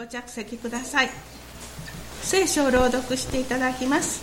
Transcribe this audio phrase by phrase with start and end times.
[0.00, 1.10] ご着席ください。
[2.22, 4.22] 聖書を朗読していただきます。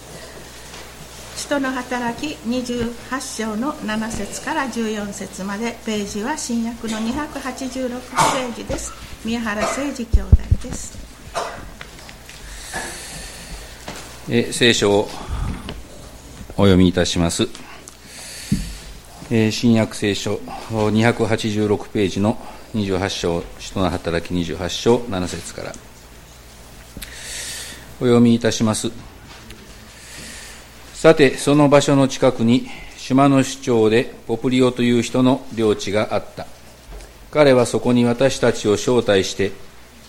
[1.35, 8.91] 使徒の働き28章の7節から14節までページは新約の286ページです。
[9.23, 10.97] 宮原誠二兄弟です。
[14.29, 15.07] え聖書を
[16.53, 17.47] お読みいたします、
[19.29, 20.37] え新約聖書
[20.71, 22.39] 286ページの
[22.73, 25.73] 28章使徒の働き28章7節から。
[27.99, 28.91] お読みいたします。
[30.93, 36.45] さてその場所の近くに島の主張でポプリオという人の領地があった。
[37.31, 39.51] 彼はそこに私たちを招待して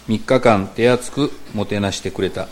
[0.09, 2.49] 3日間手厚くもてなしてくれた。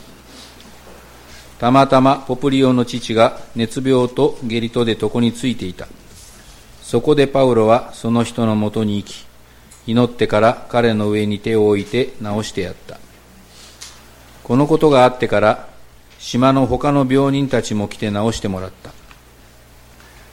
[1.59, 5.89] たまたまポプリオの父が熱病と下痢とで床についていた。
[6.83, 9.26] そこでパウロはその人のもとに行き
[9.87, 12.99] 祈ってから彼の上に手を置いて治してやった。
[14.43, 15.69] このことがあってから
[16.19, 18.91] 島の他の病人たちも来て治してもらった。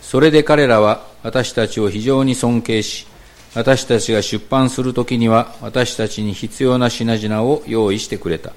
[0.02, 3.08] それで彼らは私たちを非常に尊敬し
[3.56, 8.52] 私たちが出版するときには私たちに必要な品々を用意してくれた。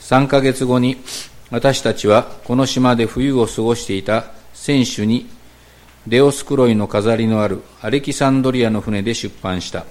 [0.00, 0.96] 3ヶ月後に
[1.50, 5.28] 私たちはこの島で冬を過ごしていた選手に
[6.06, 9.84] レオスクロイの飾りのあるアレキサンドリアの船で出版した。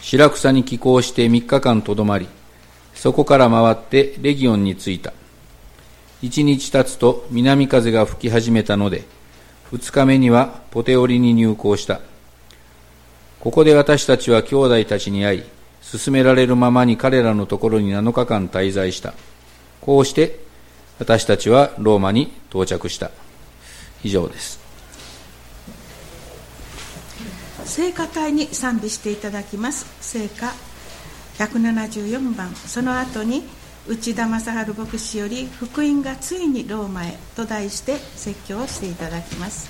[0.00, 2.28] 白草に寄港して3日間とどまり
[2.94, 5.12] そこから回ってレギオンに着いた。
[6.22, 9.04] 1日経つと南風が吹き始めたので
[9.72, 12.00] 2日目にはポテオリに入港した。
[13.40, 15.42] ここで私たちは兄弟たちに会い
[15.80, 19.14] 進められるままに彼らのところに7日間滞在した。
[19.80, 20.38] こうして
[20.98, 23.10] 私たちはローマに到着した。
[24.02, 24.58] 以上です。
[27.64, 29.86] 聖歌隊に賛美していただきます。
[30.00, 30.52] 聖歌
[31.38, 32.54] 174番。
[32.54, 33.44] その後に
[33.86, 39.68] 内田正治牧師より「福音がついにローマへ」と題して説教をしていただきます。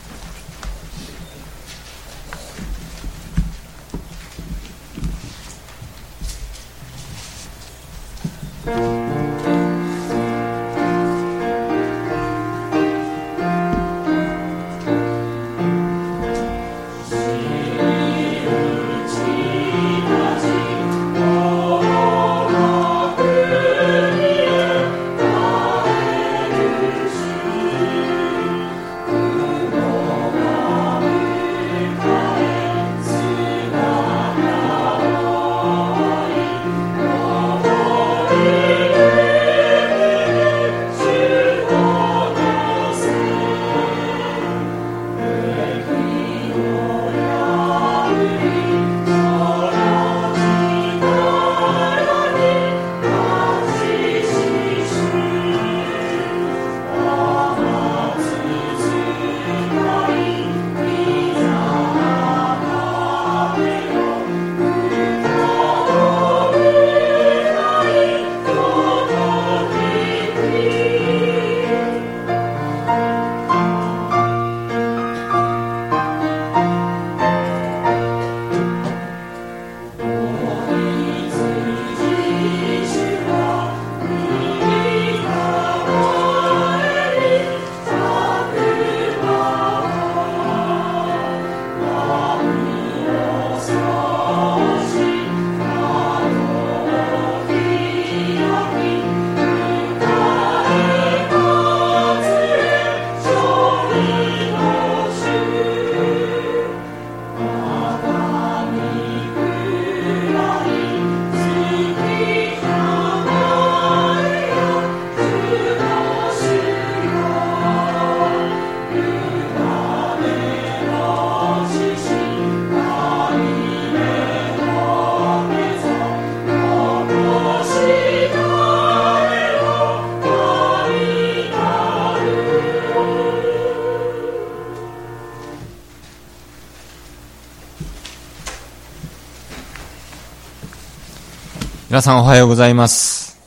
[142.01, 143.39] 皆さんおはようございます。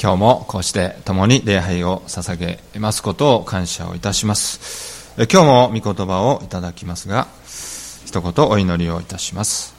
[0.00, 5.12] 今日もこうして共に礼拝を捧げますことを感謝をいたします。
[5.16, 7.26] 今日も御言葉をいただきますが、
[8.06, 9.74] 一言お祈りをいたします。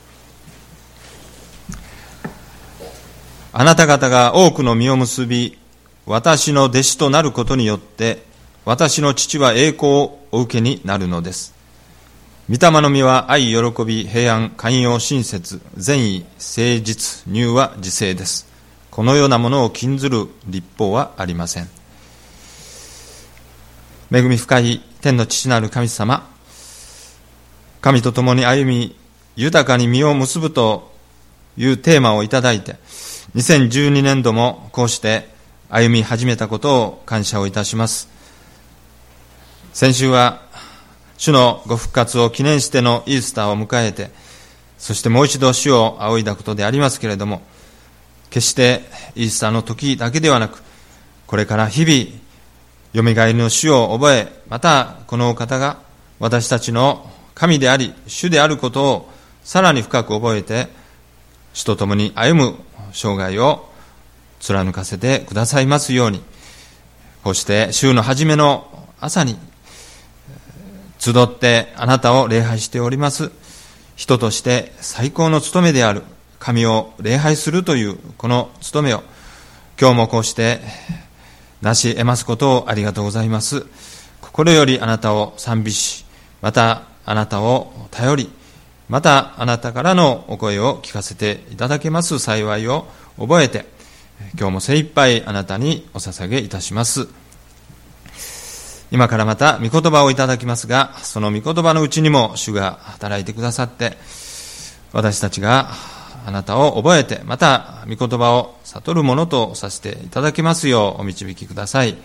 [3.53, 5.57] あなた方が多くの実を結び、
[6.05, 8.25] 私の弟子となることによって、
[8.65, 11.54] 私の父は栄光をお受けになるのです。
[12.47, 18.47] 御霊の実は愛、喜び、平安、寛容、親切、善意、誠実、入は自制です。
[18.91, 21.67] このようなものを禁ずる立法はありません。
[24.13, 26.29] 恵み深い天の父なる神様、
[27.81, 28.95] 神と共に歩み、
[29.35, 30.93] 豊かに実を結ぶと
[31.57, 32.75] いうテーマをいただいて、
[33.33, 35.29] 2012年度もこうして
[35.67, 38.07] 歩み始めたことを感謝をいたします。
[39.73, 40.44] 先週は
[41.17, 44.11] 主のご復活を記念してのイースターを迎えて、
[44.77, 47.41] そしてもう一度主を仰いだことでありますけれども、
[48.29, 48.81] 決して
[49.15, 50.61] イースターの時だけではなく、
[51.27, 52.21] これから日々、
[52.93, 55.79] よみがえりの主を覚え、またこのお方が
[56.19, 59.09] 私たちの神であり、主であることを
[59.43, 60.67] さらに深く覚えて、
[61.53, 62.55] 主と共に歩む
[62.91, 63.69] 生涯を
[64.39, 66.21] 貫かせてくださいますように、
[67.23, 68.67] こうして週の初めの
[68.99, 69.39] 朝に
[71.05, 73.29] 集ってあなたを礼拝しております。
[73.95, 76.01] 人として最高の務めである
[76.39, 79.03] 神を礼拝するというこの務めを
[79.79, 80.61] 今日もこうして
[81.61, 83.67] 成し得ますことをありがとうございます。
[84.19, 86.07] 心よりあなたを賛美し、
[86.41, 88.31] またあなたを頼り、
[88.89, 92.87] またあなたからのお声を聞かせていただけます幸いを
[93.19, 93.67] 覚えて、
[94.39, 97.07] 今日も精一杯あなたにお捧げいたします。
[98.95, 103.97] 今からまた御言葉をいただきますが、その御言葉のうちにも主が働いてくださって、
[104.93, 105.67] 私たちが
[106.25, 111.97] あなたを覚えて、また御言葉を悟るものとさせていただけますようお導きください。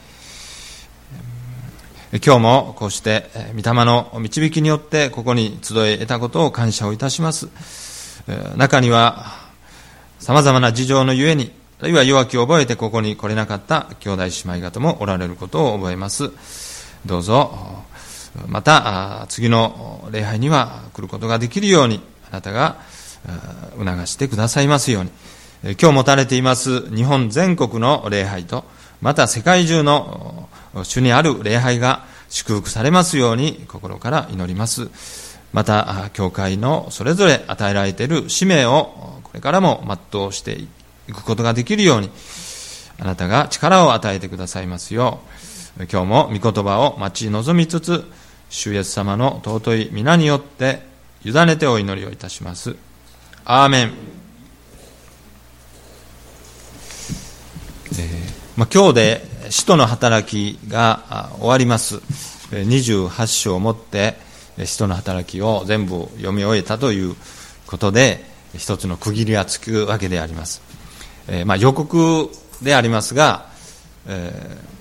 [2.24, 7.50] 今日もこうして御霊の導きによってここに集え得たことを感謝をいたします。
[8.56, 9.26] 中には
[10.18, 16.32] 様々な事情のゆえに、あるいは弱きを覚えてここに来れなかった兄弟姉妹方もおられることを覚えます。
[17.06, 17.84] どうぞ。
[18.46, 22.00] また次の礼拝には来ることができるように
[22.30, 22.76] あなたが
[23.76, 25.10] 促してくださいますように。
[25.80, 28.64] 今日持たれています日本全国の礼拝と
[29.02, 34.88] また世界中の主にある礼拝が祝福されますように心から祈ります。
[35.52, 40.58] また教会のそれぞれ与えられている使命をこれからも全うして
[41.08, 42.10] いくことができるように
[43.00, 48.04] あなたが力を与えてくださいますよう今日も御言葉を待ち望みつつ、
[48.48, 50.82] 主イエス様の尊い皆によって
[51.24, 52.76] 委ねてお祈りをいたします。
[53.44, 53.92] アーメン。
[57.92, 61.96] えーまあ、今日で使徒の働きが終わります。
[62.50, 64.16] 28章をもって
[64.64, 67.14] 使徒の働きを全部読み終えたという
[67.66, 68.24] ことで、
[68.56, 70.62] 一つの区切りがつくわけであります。
[71.28, 72.28] えー、まあ、予告
[72.60, 73.46] でありますが、
[74.06, 74.79] えー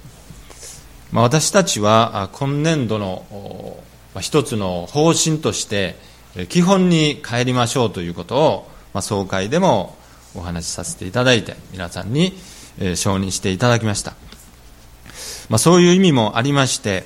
[1.12, 3.78] まあ、私たちは今年度の
[4.20, 5.96] 一つの方針として
[6.50, 9.98] 基本に帰りましょうということを、まあ、総会でも
[10.36, 12.34] お話しさせていただいて皆さんに
[12.96, 14.12] 承認していただきました、
[15.50, 17.06] まあ、そういう意味もありまして、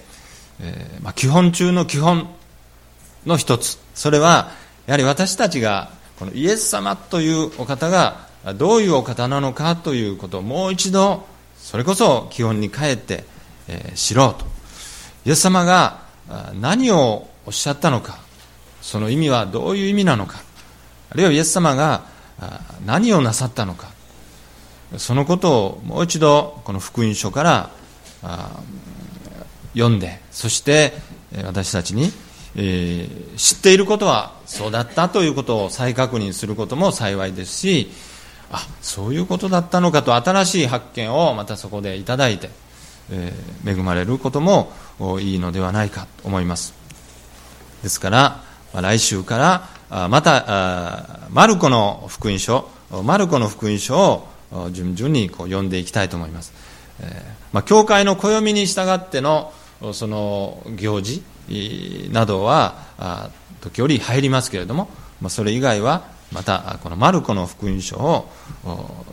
[0.59, 2.27] えーまあ、基本中の基本
[3.25, 3.79] の一つ。
[3.95, 4.51] それは
[4.85, 11.25] やはり私たちがこのイエス様というお方がどういうお方なのかということをもう一度
[11.57, 13.23] それこそ基本に帰って
[13.67, 14.45] えー、知ろと。
[15.25, 16.01] イエス様が
[16.59, 18.19] 何をおっしゃったのか
[18.81, 20.41] その意味はどういう意味なのか
[21.09, 22.03] あるいはイエス様が
[22.85, 23.91] 何をなさったのか
[24.97, 27.69] そのことをもう一度この福音書から
[29.73, 30.93] 読んでそして
[31.45, 32.11] 私たちに、
[32.55, 37.89] え、知っていることはそうだったということを再確認することも幸いですし
[38.51, 42.49] あそういうことだったのかと新しい発見をまたそこでいただいて
[43.11, 43.33] え、
[43.65, 44.71] 恵まれることも
[45.19, 46.73] いいのではないかと思います。
[47.81, 48.43] ですから、
[48.81, 52.67] 来週からまたマルコの福音書
[53.03, 53.95] マルコの福音書
[54.51, 56.53] を順々にこう読んでいきたいと思います、
[56.99, 59.53] えまあ、教会の暦に従っての
[59.93, 61.23] その行事
[62.11, 63.29] などは
[63.61, 64.89] 時折入りますけれども、
[65.21, 68.27] まあ、それ以外はまたこのマルコの福音書を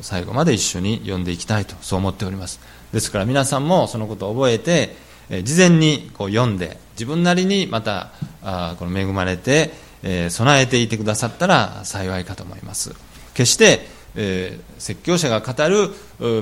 [0.00, 2.60] 最後まで一緒に読んでいきたいとそう思っております。
[2.92, 4.96] ですから皆さんもそのことを覚えて、
[5.30, 8.10] え事前にこう読んで自分なりにまた
[8.42, 9.70] あこの恵まれて、
[10.02, 12.94] えー、備えていてくださったら幸いかと思います。
[13.34, 15.88] 決して、えー、説教者が語る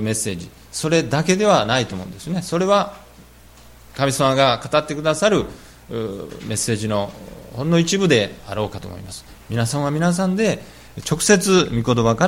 [0.01, 2.41] メッセージそれだけではないと思うんですね。
[2.41, 2.95] それは
[3.95, 5.45] 神様が語ってくださる
[5.89, 7.11] メッセージの
[7.55, 9.25] ほんの一部であろうかと思います。
[9.49, 10.63] 皆さんは皆さんで
[11.09, 12.27] 直接御言葉か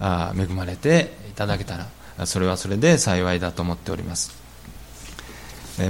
[0.00, 1.86] ら恵まれていただけたら
[2.26, 4.44] それはそれで幸いだと思っております。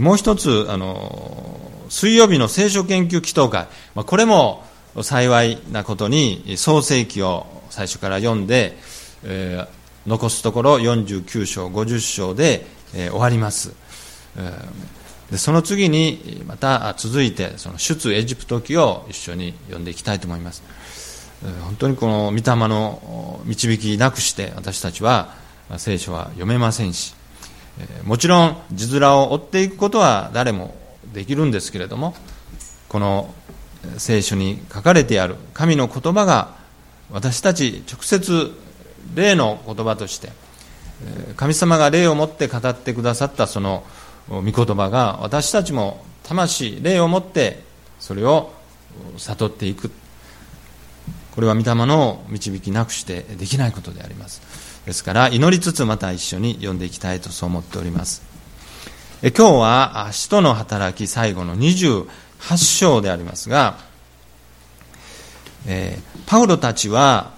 [0.00, 4.64] もう一つあの水曜日の聖書研究祈祷会、まあ、これも
[5.02, 8.76] 幸いなことに創世記を最初から読んで、
[9.24, 9.68] えー、
[10.08, 12.64] 残すところ49章50章で、
[12.94, 13.74] えー、終わります、
[14.36, 20.62] えー、でその次にまた続いてその出エジプト記を一緒に読んでいきたいと思います、
[21.44, 25.43] えー、本当にこの御霊の導きなくして私たちは
[25.78, 27.14] 聖書は読めませんし
[28.04, 30.74] もちろん字面を追っていくことは誰も
[31.12, 32.14] できるんですけれども
[32.88, 33.34] この
[33.98, 36.54] 聖書に書かれてある神の言葉が
[37.10, 38.52] 私たち直接
[39.14, 40.30] 霊の言葉として
[41.36, 43.84] 神様が霊を持って語ってくださったその
[44.28, 47.62] 御言葉が私たちも魂霊を持って
[47.98, 48.52] それを
[49.18, 49.90] 悟っていく。
[51.34, 54.40] これは御霊の導きなくしてできないことであります。
[54.86, 58.22] ですから祈りつつまた一緒に読んでいきたいとそう思っております。
[59.22, 62.06] え今日は使徒の働き最後の28
[62.56, 63.78] 章でありますが、
[65.66, 67.32] えー、パウロたちは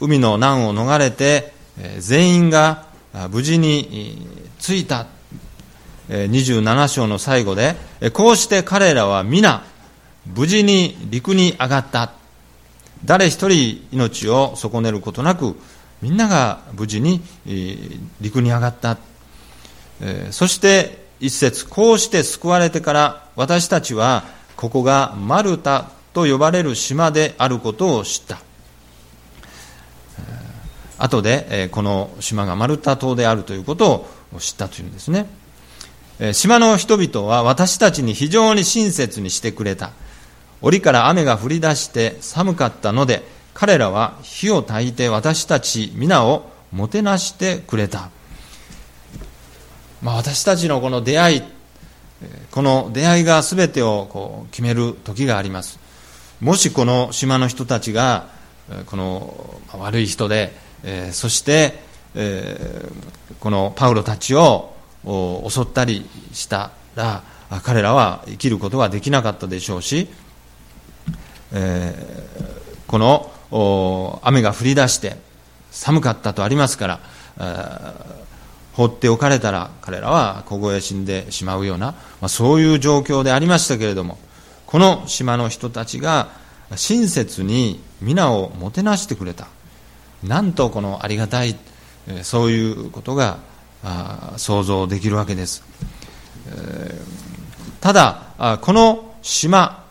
[0.00, 2.84] 海の難を逃れてえ全員が
[3.30, 4.26] 無事に
[4.60, 5.06] 着いた
[6.08, 7.74] 27章の最後で
[8.12, 9.64] こうして彼らは皆
[10.26, 12.12] 無事に陸に上がった。
[13.02, 15.56] 誰一人命を損ねることなく
[16.02, 17.22] みんなが無事に
[18.20, 18.96] 陸に上がった。
[20.30, 24.24] そして一節こうして救われてから私たちは
[24.56, 28.40] ここがマルタと呼ばれる島であることを知った。
[30.98, 35.26] 後でこの島がマルタ島であるということを知ったというんですね。
[36.32, 39.92] 島の人々は私たちに非常に親切にしてくれた。
[40.62, 43.22] 折から雨が降り出して寒かったので
[43.60, 48.08] 彼らは火を焚いて私たち皆をもてなしてくれた、
[50.00, 51.42] まあ、私たちのこの出会い
[52.52, 55.78] この出会いが全てをこう決める時があります。
[56.40, 58.28] もしこの島の人たちが
[58.86, 61.82] この悪い人で、え、そして、
[62.14, 62.88] え、
[63.40, 64.72] このパウロたちを
[65.04, 67.22] 襲ったりしたら
[67.62, 70.08] 彼らは生きることはできなかったでしょうし、
[71.52, 71.94] え、
[72.86, 75.16] この雨が降り出して
[75.70, 77.00] 寒かったとありますから、
[78.74, 81.86] 放っておかれたら彼らは凍え死んでしまうような、
[82.20, 84.18] まあ、そういう状況でありましたけれども
[84.66, 86.28] この島の人たちが
[86.76, 89.48] 親切に皆をもてなしてくれた。
[90.22, 91.56] なんとこのありがたい
[92.22, 93.38] そういうことが
[94.36, 95.64] 想像できるわけです、
[97.80, 99.84] ただこの島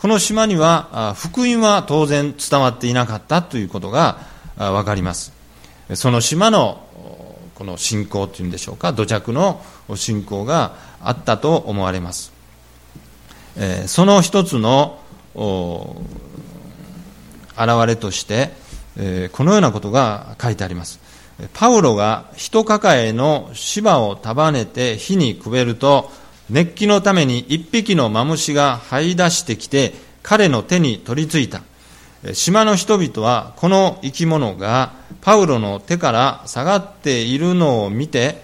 [0.00, 4.20] この島には福音は当然伝わっていなかったということが
[4.56, 5.32] 分かります。
[5.94, 6.86] その島の
[7.56, 9.60] この信仰というんでしょうか土着の
[9.96, 12.32] 信仰があったと思われます。
[13.86, 15.00] その一つの
[17.56, 18.52] 現れとして、
[19.32, 21.00] このようなことが書いてあります。
[21.54, 26.12] パウロが人抱えの芝を束ねて火にくべると
[26.50, 31.62] 熱気のために一匹のマムシが這い出してきて彼の手に取り付いた。
[32.32, 38.42] 島の人々はこの生き物がパウロの手から下がっているのを見て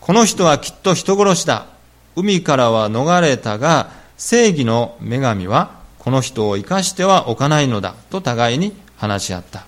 [0.00, 1.66] この人はきっと人殺しだ。
[2.14, 7.94] 海からは逃れたが正義の女神はこの人を生かしてはおかないのだ。
[8.10, 9.66] と互いに話し合った。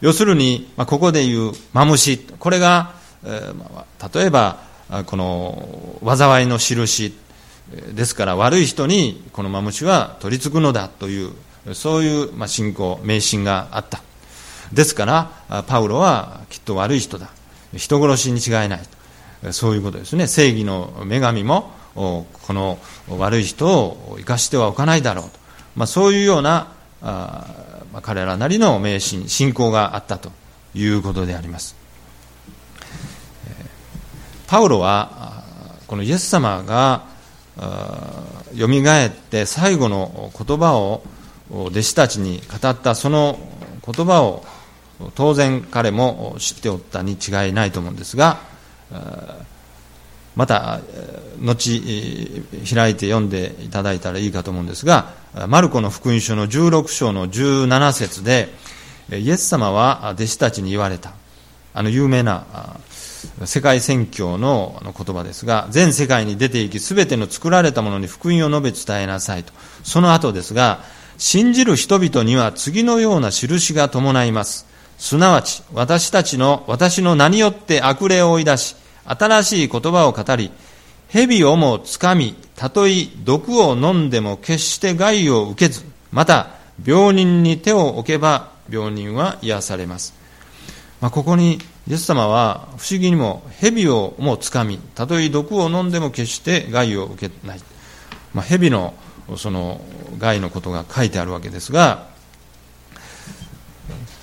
[0.00, 2.18] 要するに、まあ、ここでいうマムシ。
[2.18, 2.94] これが、
[3.24, 4.67] えー、例えば
[5.06, 7.14] この災いの印
[7.94, 11.32] ですから悪い人にこのマムシは取り付くのだという
[11.74, 14.02] そういう、ま、信仰迷信があった。
[14.72, 17.30] ですからパウロはきっと悪い人だ。
[17.74, 18.80] 人殺しに違いない。
[19.52, 20.26] そういうことですね。
[20.26, 22.78] 正義の女神もこの
[23.18, 25.30] 悪い人を生かしてはおかないだろうと、
[25.76, 27.46] まあ、そういうようなあ、
[27.92, 30.32] まあ、彼らなりの迷信信仰があったと
[30.74, 31.76] いうことであります。
[34.48, 35.44] パウロは
[35.86, 37.04] このイエス様が
[38.54, 41.02] よみがえって最後の言葉を
[41.50, 43.38] 弟子たちに語ったその
[43.84, 44.44] 言葉を
[45.14, 48.40] 当然彼も知っておったに違いないと思うんですが
[50.34, 50.80] また
[51.40, 51.82] 後
[52.74, 55.12] 開いて読んでいただいたらいいかと思うんですが
[55.46, 58.48] マルコの福音書の16章の17節で
[59.10, 61.12] イエス様は弟子たちに言われた。
[61.74, 62.44] あの有名な
[63.44, 69.52] 世界宣教の言葉ですが全世界に出て行き全ての作られたものに福音を述べ伝えなさいと
[69.84, 70.80] その後ですが
[71.18, 74.66] 信じる人々には次のような印が伴います
[74.98, 78.76] すなわち私たちの私の名によって悪霊を追い出し
[79.08, 80.50] 新しい言葉を語り、
[81.08, 86.50] 蛇をもつかみ、たとえ毒を飲んでも決して害を受けず、また
[86.84, 90.14] 病人に手を置けば病人は癒されます。
[91.00, 97.60] まあ、ここにイエス様は不思議にも蛇をもつかみ、たとえ毒を飲んでも決して害を受けない。
[98.34, 98.92] まあ、蛇の
[99.36, 99.80] その
[100.18, 102.06] 害のことが書いてあるわけですが、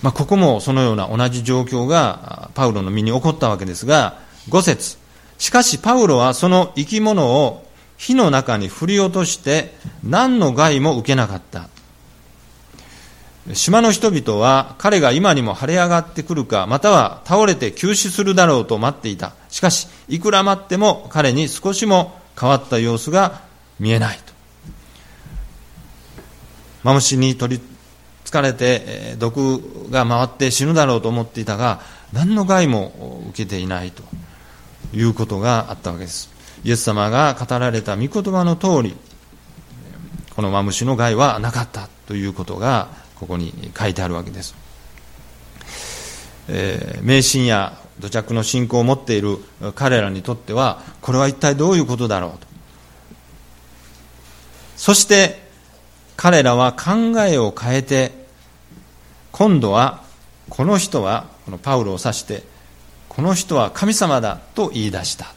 [0.03, 4.19] まあ、ここもそのような同じ状況がパウロの身に起こったわけですが、
[4.49, 4.97] 5節
[5.39, 7.65] しかしパウロはその生き物を
[7.97, 11.69] 火の中に振り落として何の害も受けなかった。
[13.53, 19.33] 島の人々は彼が今にも晴れ上がってくるか、または倒れて急死するだろうと待っていた。
[19.49, 23.41] しかし、いくら待っても彼に少しも変わった様子が
[23.79, 24.33] 見えないと。
[26.83, 27.63] マムシに取り
[28.23, 31.81] つかれて毒が回って死ぬだろうと思っていたが、
[32.13, 34.03] 何の害も受けていないと
[34.93, 36.31] いうことがあったわけです。
[36.63, 38.97] イエス様が語られた御言葉の通り、
[40.35, 44.55] このマムシの害はなかったということがここに書いてあるわけです。
[46.47, 49.37] えー、迷信や土着の信仰を持っている
[49.73, 52.47] 彼らにとっては、これは一体どういうことだろうと。
[54.75, 55.45] そして、
[56.17, 58.25] 彼らは考えを変えて、
[59.31, 60.03] 今度は、
[60.49, 62.43] この人は、このパウロを指して、
[63.09, 65.27] この人は神様だと言い出した。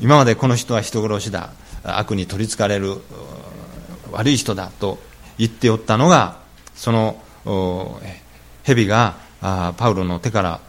[0.00, 1.50] 今までこの人は人殺しだ、
[1.82, 3.00] 悪に取りつかれる
[4.10, 4.98] 悪い人だと
[5.38, 6.38] 言っておったのが、
[6.74, 7.22] その
[8.64, 10.60] 蛇がパウロの手から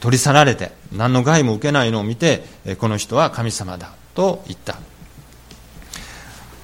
[0.00, 2.44] 取り去られて、何の害も受けないのを見て、
[2.78, 4.74] この人は神様だと言った。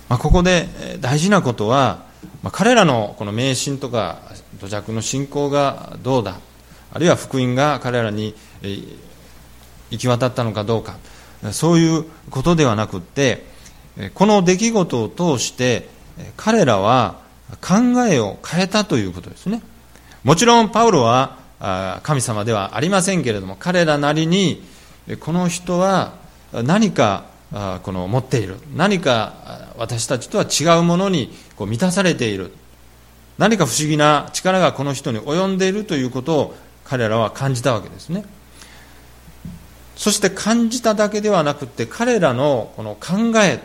[0.08, 0.68] まあ、ここで
[1.00, 2.04] 大事なことは、
[2.42, 4.18] まあ、彼らのこの迷信とか
[4.60, 6.36] 土着の信仰がどうだ、
[6.92, 8.34] あるいは福音が彼らに
[9.90, 10.96] 行き渡ったのかどうか、
[11.52, 13.46] そういうことではなくって、
[14.14, 15.88] この出来事を通して
[16.36, 17.16] 彼らは
[17.60, 19.62] 考えを変えたということですね。
[20.22, 21.38] もちろんパウロは
[22.02, 24.62] 神様ではありませんけれども、彼らなりに
[25.20, 26.14] この人は
[26.52, 27.24] 何か
[27.82, 28.56] この持っている。
[28.74, 32.52] 何か私たちとは違うものにこう満たされている。
[33.38, 38.24] 何か不思議な力がこの人に及んでいるということを彼らは感じたわけですね。
[39.96, 43.60] そして感じただけではなくて彼らのこの考え、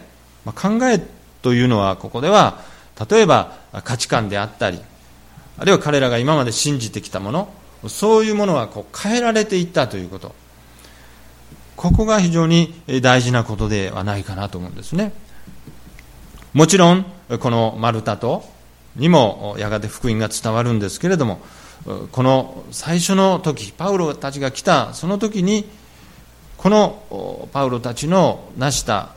[0.46, 1.02] まあ、考え
[1.42, 2.60] というのは、ここでは、
[3.10, 4.80] 例えば価値観であったり、
[5.58, 7.54] あるいは彼らが今まで信じてきたもの、
[7.88, 10.34] そういうものはこう変えられていったということ。
[11.78, 15.14] ここが非常に大事なことではないかなと思うんですね。
[16.54, 17.06] もちろん、
[17.40, 18.44] このマルタと
[18.98, 21.40] にもやがて福音が伝わるんですけれども、
[22.12, 25.70] この最初の時、パウロたちが来たその時に、
[26.58, 29.10] このパウロたちの成した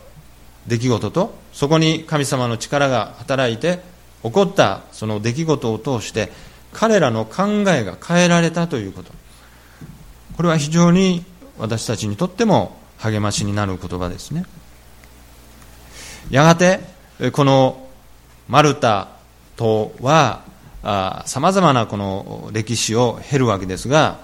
[0.66, 3.80] 出来事とそこに神様の力が働いて
[4.22, 6.30] 起こったその出来事を通して
[6.72, 9.12] 彼らの考えが変えられたということ。
[10.36, 11.24] これは非常に
[11.58, 14.44] 私たちにとっても励ましになる言葉ですね。
[16.30, 16.80] やがて
[17.32, 17.88] この
[18.48, 19.08] マルタ
[19.56, 20.42] 島は
[21.26, 24.18] さまざまなこの歴史を経るわけですが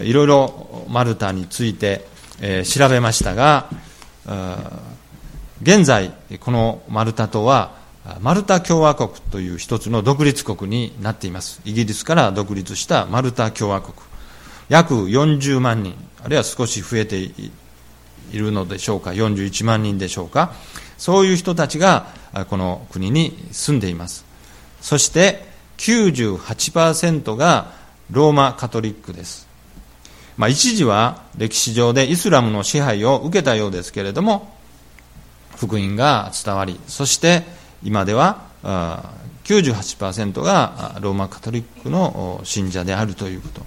[0.00, 2.06] いろいろマルタについて、
[2.40, 3.70] えー、調べましたが
[5.62, 7.72] 現在、このマルタ島は、
[8.20, 11.60] マルタ共和国という一つの独立国になっています。
[11.64, 13.94] イギリスから独立したマルタ共和国。
[14.68, 17.52] 約40万人、あるいは少し増えてい
[18.32, 20.52] るのでしょうか、41万人でしょうか。
[20.98, 22.06] そういう人たちが
[22.48, 24.24] この国に住んでいます。
[24.80, 25.46] そして
[25.78, 27.72] 98%が
[28.10, 29.46] ローマカトリックです。
[30.36, 34.54] まあ、一時は歴史上でイスラムの支配を受けたようですけれども、
[35.56, 37.42] 福音が伝わり、そして
[37.82, 38.42] 今では
[39.44, 43.66] 98%がローマカトリックの信者であるということ、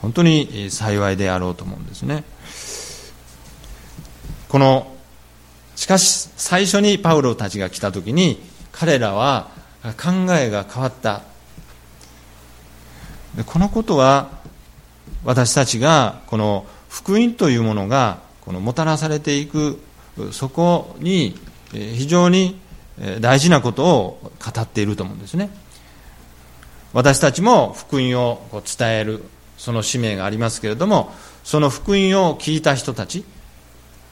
[0.00, 2.24] 本当に幸いであろうと思うんですね。
[4.48, 4.92] この
[5.74, 8.40] しかし最初にパウロたちが来た時に
[8.72, 9.48] 彼らは
[9.82, 11.22] 考えが変わった
[13.44, 14.30] このことは
[15.24, 19.80] 私たちがこの福音というものがこのもたらされていく
[20.32, 21.38] そこに
[21.72, 22.58] 非常に
[23.20, 25.50] 大事なことを語っていると思うんですね。
[26.92, 28.40] 私たちも福音を
[28.78, 29.22] 伝える
[29.58, 31.12] その使命がありますけれども
[31.44, 33.24] その福音を聞いた人たち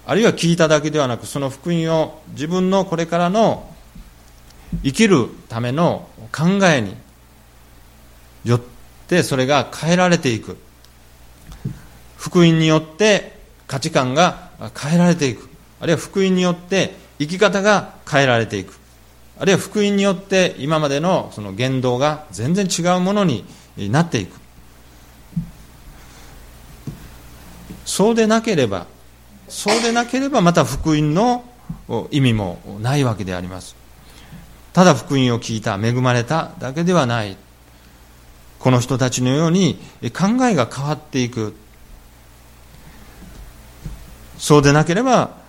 [0.06, 3.70] あるいは聞いただけではなくその福音を自分のこれからの
[4.82, 6.94] 生きるための考えに
[8.44, 8.60] よっ
[9.06, 10.58] てそれが変えられていく。
[12.18, 15.48] 福音によって価値観が変えられていく。
[15.84, 18.74] あるいは福音によって生き方が変えられていく。
[19.38, 23.44] あるいは福音によって今までのその言動が全然違うものに
[23.76, 24.40] なっていく。
[27.84, 28.86] そうでなければ
[29.50, 31.44] そうでなければまた福音の
[32.10, 33.76] 意味もないわけであります。
[34.72, 37.36] ただ福音を聞いた恵まれただけではない。
[38.58, 39.78] この人たちのように
[40.14, 41.54] 考えが変わっていく。
[44.38, 45.43] そうでなければ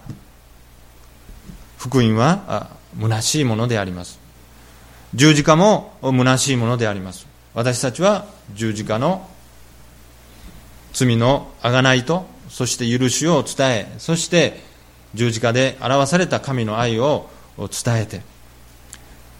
[1.85, 4.19] 福音は虚しいものであります。
[5.13, 7.27] 十字架も虚しいものであります。
[7.53, 9.29] 私たちは十字架の
[10.93, 14.61] 罪の贖いとそして許しを伝えそして
[15.13, 17.69] 十字架で表された神の愛を伝
[18.01, 18.21] えて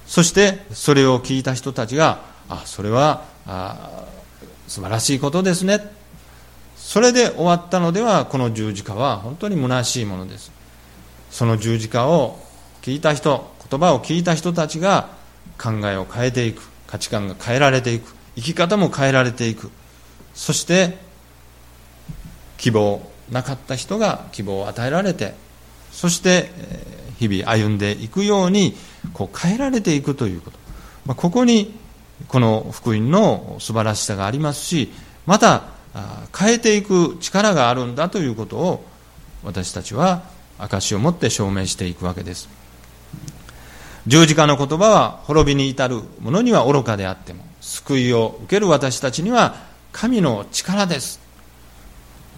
[0.06, 4.06] そしてそれを聞いた人たちがあそれはあ
[4.68, 5.80] 素晴らしいことですね。
[6.78, 10.55] それで終わったのではこの十字架は本当に虚しいものです。
[11.36, 12.40] その十字架を
[12.82, 15.10] 聞いた人言葉を聞いた人たちが
[15.62, 19.70] 考えを変えていく価値観が変えられていく生き方も変えられていく。
[20.34, 20.98] そして
[22.58, 25.34] 希望なかった人が希望を与えられて
[25.92, 26.50] そして
[27.20, 28.74] 日々歩んでいくように
[29.12, 30.58] こう変えられていくということ、
[31.06, 31.78] ま、ここに
[32.30, 34.90] この福音の素晴らしさがありますし
[35.26, 35.64] また
[36.38, 38.86] 変えていく力があるんだということを
[39.44, 42.50] 私たちは証を持って証明していくわけです。
[44.08, 49.56] 十字架の言葉は滅びに至る者には愚かであっても救いを受ける私たちには
[49.92, 51.20] 神の力です。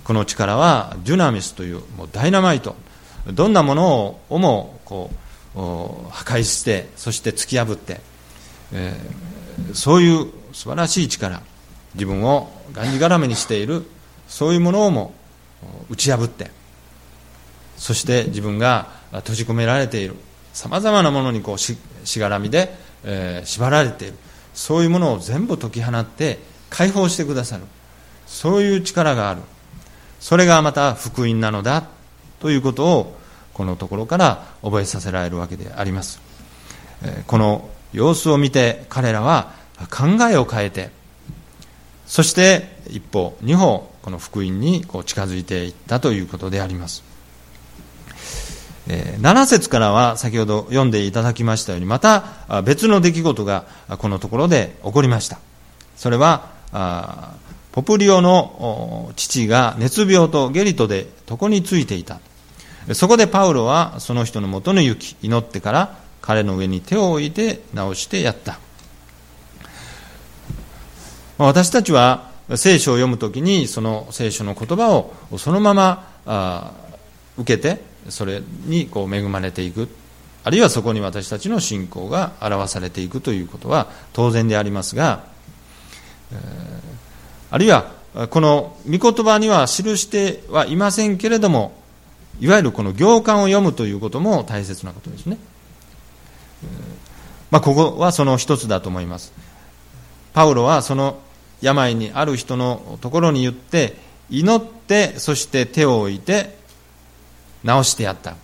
[0.04, 2.76] この力はデュナミスというもうダイナマイト。
[3.34, 5.18] どんなものをもこう
[5.58, 8.00] 破壊してそして突き破って、
[8.72, 11.42] えー、そういう素晴らしい力
[11.96, 13.86] 自分をがんじがらめにしている
[14.28, 15.14] そういうものをも
[15.90, 16.52] 打ち破って
[17.78, 20.16] そして自分が閉じ込められている。
[20.54, 21.78] さまざまなものにこうし
[22.18, 24.16] がらみで、えー、縛られている。
[24.54, 27.64] そういうものを全部解き放って解放してくださる。
[28.26, 29.42] そういう力がある。
[30.20, 31.88] それがまた福音なのだ。
[32.40, 33.18] ということを
[33.54, 36.20] このところから覚えさせられるわけであります。
[37.28, 39.54] この様子を見て彼らは
[39.90, 40.90] 考えを変えて
[42.08, 47.04] そして一歩二歩この福音にこう近づいていったということであります。
[48.88, 53.66] 7節からは先ほど読んでいただきましたようにまた別の出来事が
[53.98, 55.40] このところで起こりました。
[55.98, 56.50] それは
[57.74, 62.20] ポプリオの父が熱病とゲリトで床についていた。
[62.94, 68.58] そこでパウロはその人のもとに行き祈ってから彼の上に手を置いて直してやった。
[71.38, 76.74] 私たちは聖書を読むときにその聖書の言葉をそのまま
[77.38, 79.90] 受けてそれにこう恵まれていく。
[80.44, 85.26] あるいはそこに私たちの信仰が表されていくということは当然でありますが、
[87.52, 87.92] あるいは
[88.30, 91.74] この御言葉には記してはいませんけれども
[92.40, 95.38] いわゆるこの行間を読むということも大切なことですね、
[97.52, 99.34] まあ、ここはその一つだと思います。
[100.34, 101.20] パウロはその
[101.62, 103.96] 病にある人のところに言って
[104.30, 106.56] 祈ってそして手を置いて
[107.66, 108.36] 治してやった、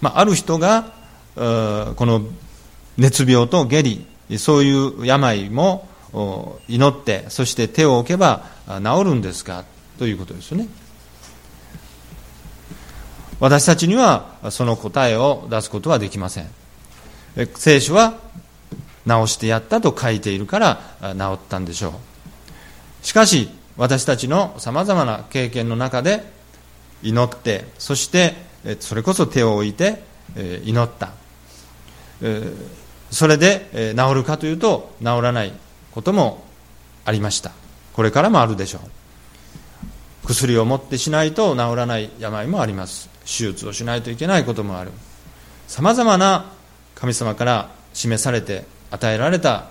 [0.00, 0.92] まあ、ある人が
[1.34, 2.22] この
[2.96, 4.06] 熱病と下痢
[4.38, 5.88] そういう病も
[6.68, 9.64] 祈ってそして手を置けば治るんですか？
[9.98, 10.68] ということですよね。
[13.40, 16.50] 私たちにはその答えを出すことはできません。
[17.54, 18.18] 聖書は
[19.06, 21.92] 治してやったと書いているから治ったんでしょう。
[23.06, 26.24] しかし私たちのさまざまな経験の中で
[27.02, 28.34] 祈ってそして
[28.80, 30.02] それこそ手を置いて
[30.64, 31.12] 祈った。
[33.10, 35.52] それで治るかというと治らない
[35.92, 36.44] ことも
[37.04, 37.52] ありました。
[37.94, 40.26] これからもあるでしょう。
[40.26, 43.08] 薬を持ってしないと治らない病もあります。
[43.24, 44.90] 手術をしないといけないこともある。
[45.66, 46.52] さまざまな
[46.94, 49.66] 神様から示されて与えられた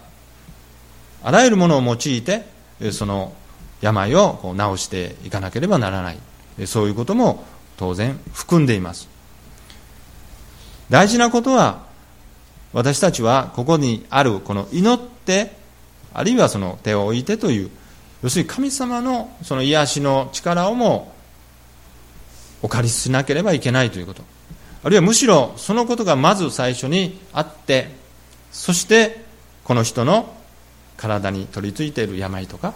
[1.24, 2.46] あらゆるものを用いて
[2.92, 3.34] その
[3.82, 6.18] 病を治していかなければならない。
[6.66, 7.46] そういうことも
[7.78, 9.08] 当然含んでいます。
[10.90, 11.86] 大事なことは
[12.74, 15.56] 私たちはここにあるこの祈って
[16.14, 17.70] あるいはその手を置いてという
[18.24, 21.14] 要するに神様のその癒しの力をも
[22.62, 24.24] お借りしなければいけないということ。
[24.84, 27.92] あるいはむしろそのことがまず最初にあって
[28.52, 29.24] そして
[29.64, 30.34] この人の
[30.96, 32.74] 体に取り付いている病とか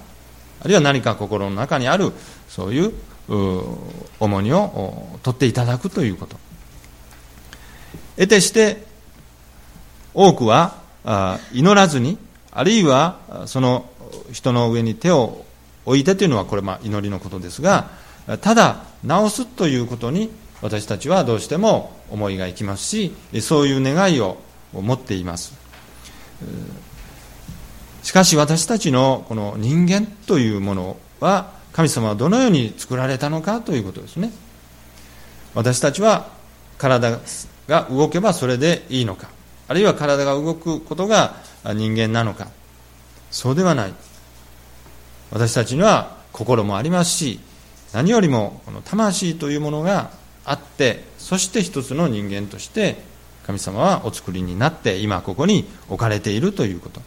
[0.62, 2.12] あるいは何か心の中にある
[2.50, 2.94] そういう
[3.28, 6.38] 重荷を取っていただくということ。
[8.18, 8.86] 得てして
[10.14, 10.76] 多くは
[11.54, 12.18] 祈らずに
[12.52, 13.90] あるいはその
[14.32, 15.46] 人の上に手を
[15.86, 17.90] 置いてというのはこれまあ祈りのことですが
[18.42, 20.30] ただ治すということに
[20.62, 24.38] 私たちはどうしても思いがいきますしそういう願いを
[24.74, 25.54] 持っています。
[28.04, 34.32] しかし私たちのこの人間というものは神様はどのように作られたのかということですね。
[35.54, 36.30] 私たちは
[36.78, 37.20] 体
[37.68, 39.30] が動けばそれでいいのか。
[39.68, 42.48] あるいは体が動くことが人間なのか。
[43.30, 43.94] そうではない。
[45.32, 47.40] 私たちには心もありますし
[47.94, 50.12] 何よりもこの魂というものが
[50.46, 52.98] あってそして一つの人間として
[53.46, 57.02] 神様はお作りになって今ここに置かれているということ。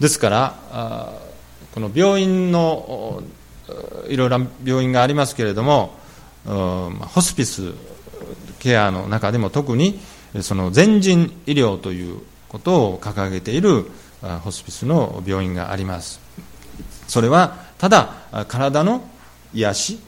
[0.00, 1.25] ですから
[1.76, 3.22] この病院の
[4.08, 5.92] いろいろな病院がありますけれども
[6.46, 7.74] ホスピス
[8.58, 10.00] ケアの中でも特に
[10.40, 13.84] その全人医療ということを掲げている
[14.40, 16.18] ホスピスの病院があります。
[17.08, 19.06] それはただ体の
[19.52, 20.00] 癒し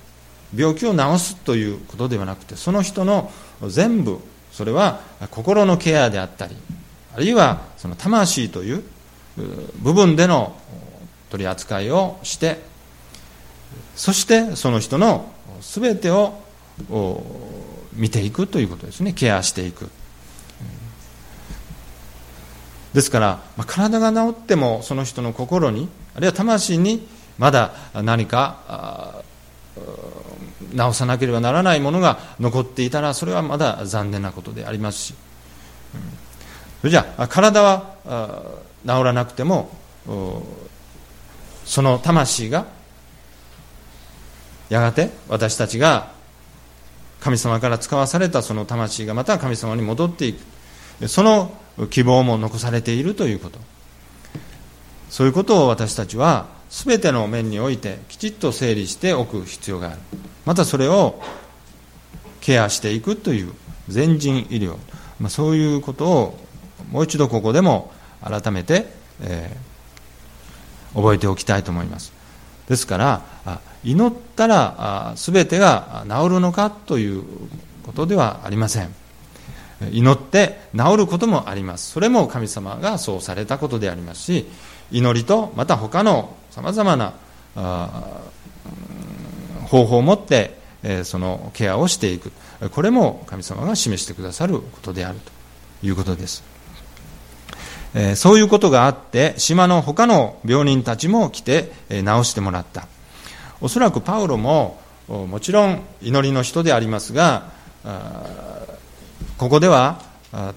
[0.57, 3.31] 病気を治すということではなくてその人の
[3.67, 4.21] 全部
[4.53, 6.57] それは心のケアであったり
[7.15, 8.83] あるいはその魂という
[9.83, 10.57] 部分での
[11.31, 12.61] 取り扱いをして
[13.95, 16.41] そしてその人の全てを
[17.93, 19.13] 見ていくということですね。
[19.13, 19.91] ケアしていく。
[22.95, 27.07] ですから、まあ、体が治ってもその人の心にあるいは魂に
[27.39, 29.23] まだ何か
[30.73, 35.15] 治さなければならないものが残っていたらそれはまだ残念なことでありますし、
[36.81, 37.95] それじゃあ体は
[38.83, 39.71] 治らなくても
[41.69, 42.67] その魂が
[44.71, 46.13] やがて私たちが
[47.21, 51.09] 神様から使わされたその魂がまた神様に戻っていく。
[51.09, 51.53] その
[51.91, 53.59] 希望も残されているということ。
[55.11, 59.99] そういうことを私たちは全ての面においてきちっと整理しておく必要がある。
[60.47, 61.21] またそれを
[62.41, 63.53] ケアしていくという
[63.89, 64.77] 全人医療、
[65.21, 66.39] まあ、そういうことを
[66.91, 67.93] もう一度ここでも
[68.25, 68.87] 改めて、
[69.21, 69.68] えー、
[70.99, 72.13] 覚えておきたいと思います。
[72.69, 73.23] ですから
[73.85, 77.23] 祈ったら全てが治るのかという
[77.85, 78.93] ことではありません。
[79.93, 81.93] 祈って治ることもあります。
[81.93, 84.47] それも神様がそうされたことでありますし
[84.91, 87.15] 祈りとまた他のさまざまな
[89.67, 90.59] 方法を持って
[91.05, 92.33] そのケアをしていく。
[92.73, 96.43] これも神様が示してくださることであるということです。
[97.95, 102.87] えそういうことがあって島の他の病人たちも来てえ治してもらった。
[103.61, 107.51] おそらくパウロももちろん祈りの人でありますが
[109.37, 110.03] ここでは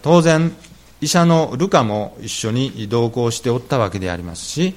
[0.01, 0.53] 当然
[0.99, 4.75] 医者のルカも一緒に同行しておったわけでありますし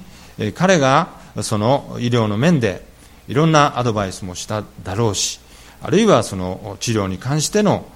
[0.54, 1.08] 彼が
[1.42, 2.86] その医療の面で
[3.28, 5.40] いろんなアドバイスもしただろうし
[5.82, 7.86] あるいはその治療に関しての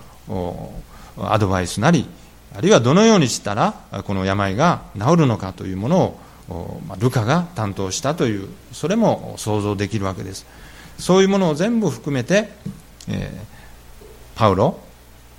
[1.18, 2.06] アドバイスなり
[2.56, 10.46] あるいはどのようにしたらこの病が治るのかというものをルカが担当したというそれも想像できるわけです。
[10.98, 12.50] そういうものを全部含めて、
[13.08, 14.78] えー、パウロ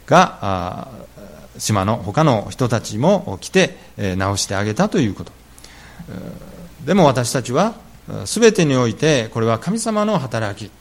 [0.06, 0.88] が
[1.58, 5.32] 島の他の人たちも来て、えー、直してあげたということ。
[6.86, 7.76] でも私たちは
[8.26, 10.72] 全てにおいてこれは神様の働き。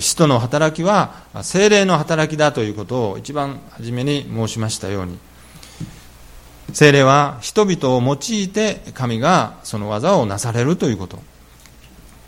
[0.00, 5.16] 使徒の働きは精霊の働きだということを一番初めに申しましたように
[6.72, 11.18] 精霊は人々を用いて神がその技をなされるということ。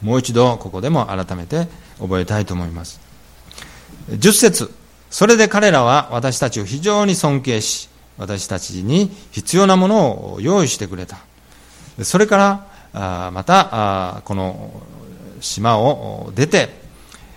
[0.02, 1.66] もう一度ここでも改めて
[1.98, 3.00] 覚えたいと思います。
[4.10, 4.72] 10節
[5.10, 11.18] それで彼らは私たちを非常に尊敬し私たちに必要なものを用意してくれた。
[12.02, 14.70] それからまたこの
[15.40, 16.68] 島を出て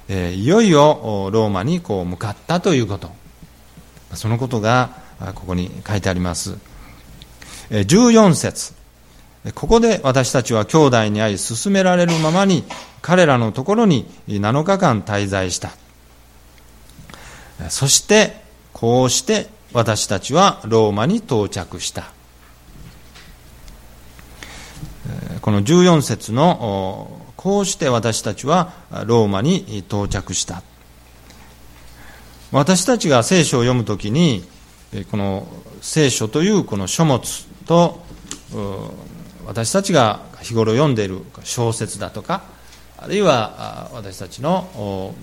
[0.10, 3.10] いよいよローマにこう向かったということ。
[4.14, 4.92] そのことが
[5.36, 6.58] ここに書いてあります。
[7.72, 8.74] 14節。
[9.56, 12.64] ここで私たちは兄弟に会い進められるままに
[13.02, 15.72] 彼らのところに7日間滞在した。
[17.70, 18.42] そして
[18.74, 22.12] こうして私たちはローマに到着した。
[25.42, 28.74] この14節のこうして私たちは
[29.06, 30.62] ローマに到着した。
[32.52, 34.44] 私たちが聖書を読むときに
[35.10, 35.48] この
[35.82, 37.22] 聖書というこの書物
[37.72, 38.02] と
[39.46, 42.44] 私たちが日頃読んでいる小説だとか
[42.98, 45.16] あるいは私たちの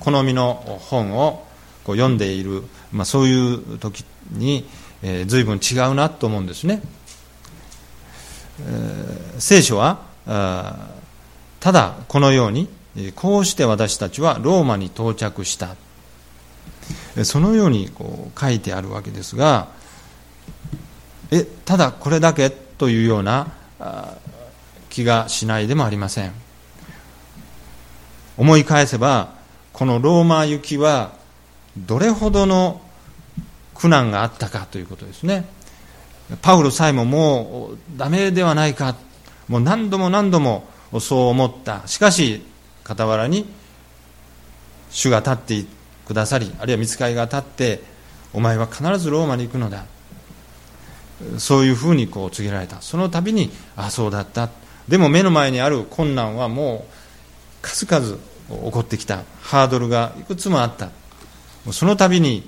[0.00, 1.46] 好みの本を
[1.82, 2.62] こう読んでいる、
[2.92, 4.66] まあ、そういう時に、
[5.02, 6.82] え、随分違うなと思うんですね、
[8.60, 10.02] え、聖書は
[11.60, 12.68] ただこのように
[13.14, 15.74] こうして私たちはローマに到着した。
[17.24, 19.68] そのようにこう書いてあるわけですが
[21.36, 23.48] えただこれだけというような
[24.88, 26.32] 気がしないでもありません。
[28.36, 29.34] 思い返せば
[29.72, 31.12] このローマ行きは
[31.76, 32.80] どれほどの
[33.74, 35.44] 苦難があったかということですね。
[36.40, 38.96] パウロさえももうダメではないか。
[39.48, 40.64] もう何度も何度も
[41.00, 41.82] そう思った。
[41.86, 42.42] しかし
[42.84, 43.46] 傍らに
[44.90, 45.64] 主が立って
[46.06, 47.82] くださりあるいは見つかりが立って
[48.32, 49.84] お前は必ずローマに行くのだ。
[51.38, 52.80] そういうふうにこう告げられた。
[52.82, 54.50] その度にああそうだった。
[54.88, 56.92] でも目の前にある困難はもう
[57.62, 58.18] 数々
[58.66, 59.22] 起こってきた。
[59.40, 60.90] ハードルがいくつもあった。
[61.72, 62.46] その度に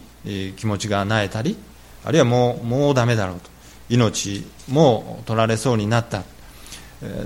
[0.57, 1.57] 気持ちがなえたり
[2.05, 3.51] あるいはもうもうダメだろうと。
[3.89, 6.25] 命も取られそうになった。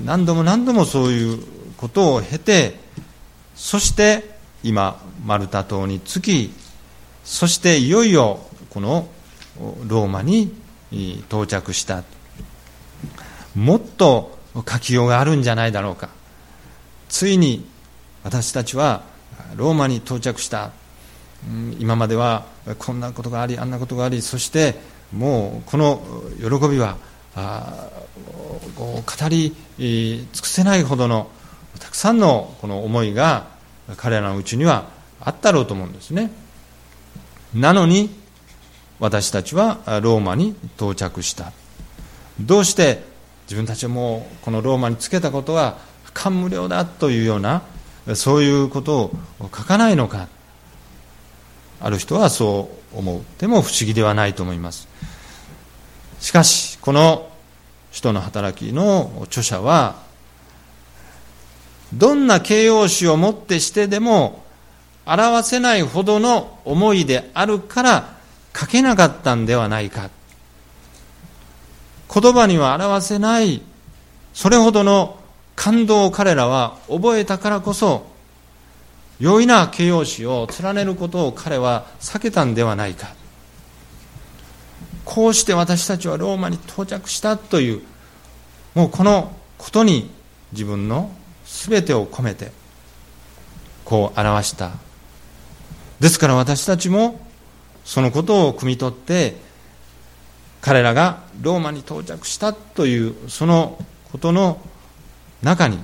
[0.05, 1.39] 何度も何度もそういう
[1.77, 2.75] ことを経て
[3.55, 6.53] そして今マルタ島に着き
[7.25, 9.09] そしていよいよこの
[9.87, 10.53] ローマに
[11.29, 12.03] 到着した。
[13.55, 16.09] もっと書きようがあるんじゃないだろうか。
[17.09, 17.67] ついに
[18.23, 19.03] 私たちは
[19.57, 20.73] ローマに到着した。
[21.79, 22.45] 今までは
[22.79, 24.75] こんなことがありあんなことがありそして
[25.11, 26.03] もうこの
[26.39, 26.99] 喜びは
[28.77, 31.31] 語り尽くせないほどの
[31.79, 33.47] たくさんのこの思いが
[33.97, 36.31] 彼らのうちにはあったろうと思うんですね。
[37.55, 38.11] なのに
[39.01, 41.53] 私たちはローマに到着した。
[42.39, 43.03] どうして
[43.47, 45.79] 自分たちはもうこのローマにつけたことは
[46.15, 47.63] 感無量だというような
[48.15, 50.29] そういうことを書かないのか。
[51.81, 53.23] ある人はそう思う。
[53.39, 54.87] でも不思議ではないと思います。
[56.21, 57.31] しかしこの
[57.91, 59.97] 人の働きの著者は
[61.95, 64.45] どんな形容詞をもってしてでも
[65.07, 68.20] 表せないほどの思いであるから
[68.57, 70.11] 書けなかったんではないか。
[72.13, 73.63] 言葉には表せない
[74.35, 75.19] それほどの
[75.55, 78.07] 感動を彼らは覚えたからこそ
[79.21, 83.15] 容易な形容詞を連ねることを彼は避けたんではないか。
[85.05, 87.83] こうして私たちはローマに到着したという
[88.75, 90.11] もうこのことに
[90.53, 91.11] 自分の
[91.45, 92.53] 全てを込めて
[93.85, 94.71] こう表した。
[95.99, 97.21] ですから私たちも
[97.91, 99.35] そのことを汲み取って
[100.61, 104.61] 彼らがローマに到着したというそのことの
[105.43, 105.81] 中に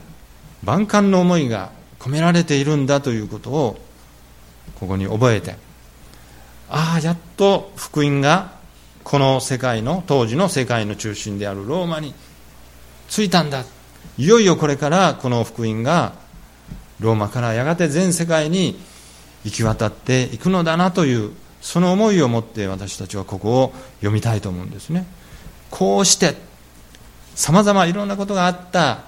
[0.63, 3.81] 万感の思いが込められているんだということを
[4.79, 5.57] ここに覚えて
[6.71, 8.53] ああやっと福音が
[9.03, 12.15] この世界の当時の世界の中心であるローマに
[13.09, 13.65] 着いたんだ。
[14.17, 16.13] いよいよこれからこの福音が
[17.01, 18.79] ローマからやがて全世界に
[19.45, 21.33] 行き渡っていくのだなという
[21.67, 25.05] その思いを持って私たちはここを読みたいと思うんですね。
[25.69, 26.37] こうして
[27.35, 29.01] さまざまいろんなことがあった。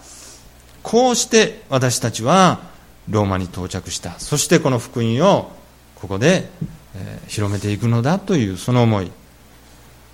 [0.82, 2.62] こうして私たちは
[3.08, 4.18] ローマに到着した。
[4.18, 5.52] そしてこの福音を
[5.94, 6.50] ここで、
[6.96, 9.12] え、広めていくのだというその思い。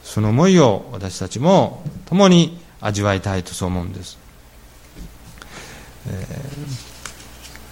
[0.03, 4.19] その思いを私たちも共に味わいたいとそう思うんです、
[6.11, 6.27] え、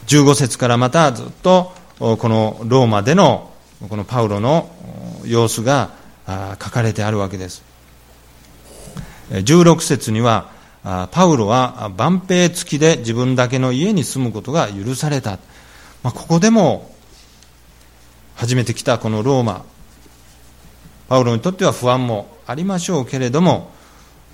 [0.07, 3.52] 15節からまたずっとこのローマでの
[3.89, 4.71] このパウロの
[5.25, 5.91] 様子が
[6.61, 7.63] 書かれてあるわけです。
[9.31, 10.51] 16節には
[11.11, 15.39] パウロは万兵付きで自分だけの家に住むことが許された、
[16.03, 16.95] まあ、ここでも
[18.35, 19.65] 初めて来たこのローマ。
[21.09, 23.71] パウロにとっては不安もありましょうけれども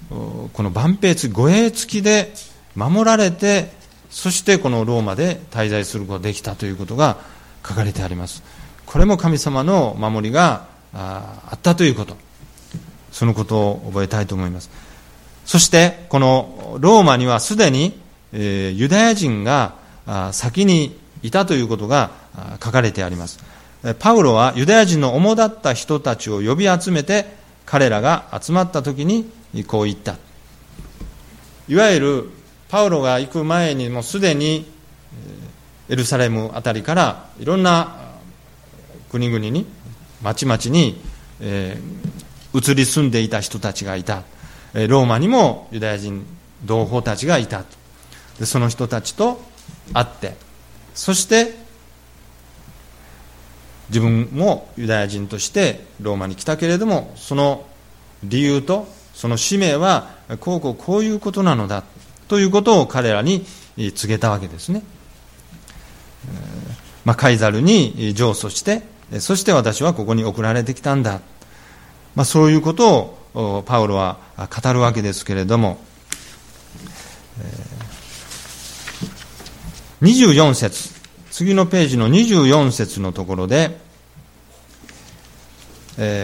[0.09, 2.33] この万兵付き護衛付きで
[2.77, 3.73] 守られて
[4.11, 7.19] そしてこのローマで滞在することができたということが
[7.67, 8.43] 書かれてあります。
[8.89, 10.65] これも神様の守りが
[10.95, 12.17] あったということ。
[13.13, 14.71] そのことを覚えたいと思います。
[15.45, 18.01] そしてこのローマにはすでに、
[18.33, 19.75] え、ユダヤ人が
[20.33, 22.11] 先にいたということが
[22.65, 23.41] 書かれてあります。
[23.99, 27.27] パウロはユダヤ人の主だった人たちを呼び集めて
[27.67, 29.31] 彼らが集まった時に
[29.67, 30.17] こう言った。
[31.69, 32.31] いわゆる
[32.71, 34.67] パウロが行く前にもすでに
[35.91, 38.08] エルサレムあたりからいろんな
[39.11, 39.67] 国々に
[40.23, 41.01] 町々に、
[41.41, 44.23] えー、移り住んでいた人たちがいた。
[44.75, 46.27] ローマにもユダヤ人
[46.65, 47.65] 同胞たちがいた。
[48.39, 49.41] でその人たちと
[49.93, 50.37] 会って
[50.95, 51.55] そして
[53.89, 57.67] 自分もユダヤ人としてローマに来たけれどもその
[58.23, 61.85] 理由とその使命はこうこうこういうことなのだ
[62.29, 63.45] ということを彼らに
[63.77, 64.83] 告げたわけですね、
[67.05, 68.83] まあ、カイザルに上訴して
[69.21, 71.21] そして私はここに送られてきたんだ、
[72.15, 75.79] まあ、そういうことをパウロは語るわけですけれども。
[80.03, 80.91] 24節。
[81.31, 83.79] 次のページの24節のところで、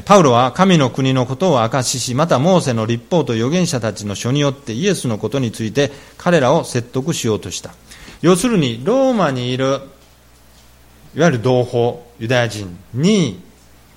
[0.05, 7.75] パウロは神の国のことを明かしし、またモーセの立法と預言者たちの書によってイエスのことについて彼らを説得しようとした。
[8.23, 9.81] 要するに、ローマにいる、
[11.17, 13.39] いわゆる同胞、ユダヤ人に、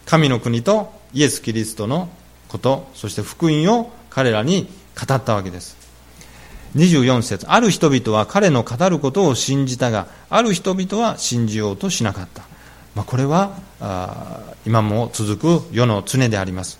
[0.05, 2.09] 神の国とイエス・キリストの
[2.49, 4.67] こと、そして福音を彼らに
[4.99, 5.77] 語ったわけです。
[6.75, 12.43] 24節ある人々は彼の語ることを信じたがある人々は信じようとしなかった、
[12.95, 13.57] まあ、これは
[14.65, 16.79] 今も続く世の常であります。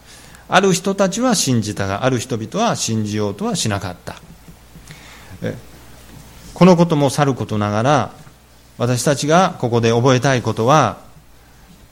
[0.50, 4.16] ある人たちは信じたがある人々は信じようとはしなかった。
[6.54, 8.12] このこともさることながら
[8.78, 11.07] 私たちがここで覚えたいことは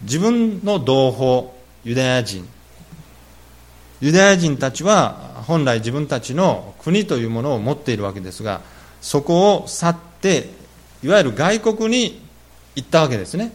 [0.02, 1.50] 自分の同胞
[1.84, 2.48] ユダヤ人。
[4.02, 8.62] ユダヤ人たちは本来自分たちの国というものを持っているわけですが
[9.02, 10.50] そこを去って
[11.04, 12.20] いわゆる外国に
[12.76, 13.52] 行ったわけですね。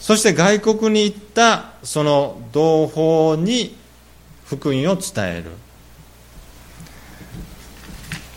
[0.00, 3.76] そして外国に行ったその同胞に
[4.46, 5.50] 福音を伝える。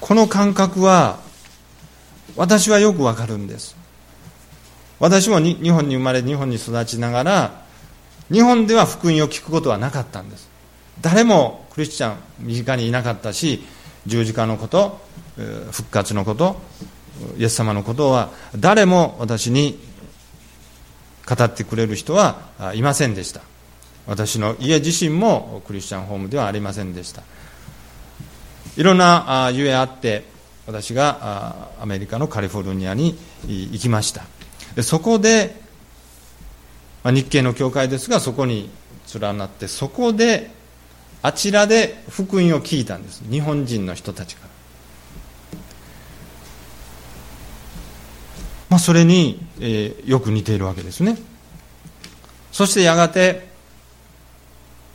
[0.02, 1.20] この感覚は
[2.36, 3.77] 私はよくわかるんです。
[5.00, 7.62] 私も日本に生まれ日本に育ちながら
[8.32, 10.50] 日本では福音を聞くことはなかったんです。
[11.02, 13.64] 誰もクリスチャン身近にいなかったし
[14.08, 15.00] 十字架のこと
[15.72, 16.60] 復活のこと
[17.38, 19.80] イエス様のことは誰も私に
[21.28, 22.38] 語ってくれる人は
[22.74, 23.42] いませんでした。
[24.08, 27.22] 私の家自身もクリスチャンホームではありませんでした。
[28.78, 30.26] いろんなゆえあって
[30.66, 33.18] 私がアメリカのカリフォルニアに
[33.48, 34.24] 行きました。
[34.82, 35.68] そこで
[37.08, 38.70] まあ、日系の教会ですがそこに
[39.18, 40.52] 連なってそこで
[41.22, 43.24] あちらで福音を聞いたんです。
[43.32, 44.50] 日本人の人たちから、
[48.70, 51.18] まあ、それに、えー、よく似ているわけですね。
[52.52, 53.48] そしてやがて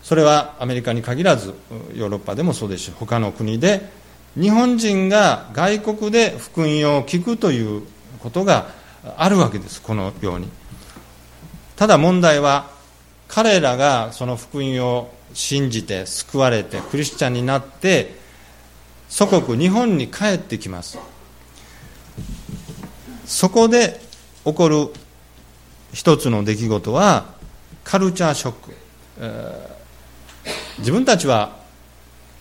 [0.02, 1.54] それはアメリカに限らず
[1.94, 3.88] ヨーロッパでもそうですし他の国で
[4.34, 6.68] 日本人が外国で福音
[6.98, 7.84] を聞くという
[8.18, 10.48] ことがあるわけですこのように。
[11.76, 12.70] ただ問題は
[13.28, 18.14] 彼らがその福音を信じて救われてクリスチャンになって
[19.08, 20.98] 祖国日本に帰ってきます。
[23.26, 24.00] そこで
[24.44, 24.88] 起こる
[25.92, 27.34] 一つの出来事は
[27.84, 28.74] カルチャーショック、
[29.18, 31.56] えー、自分たちは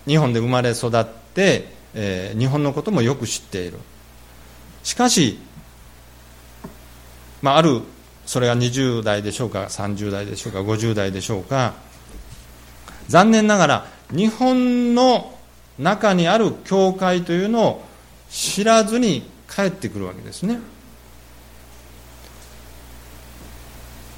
[0.07, 3.77] 日本で生まれ育って、えー、日本のこともよく知っている。
[4.83, 5.39] しかし、
[7.41, 7.81] まあ、ある
[8.25, 11.73] それが20代でしょうか30代でしょうか50代でしょうか。
[13.07, 15.37] 残念ながら日本の
[15.79, 17.85] 中にある教会というのを
[18.29, 20.59] 知らずに帰ってくるわけですね。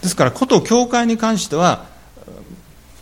[0.01, 1.85] ですからこと教会に関しては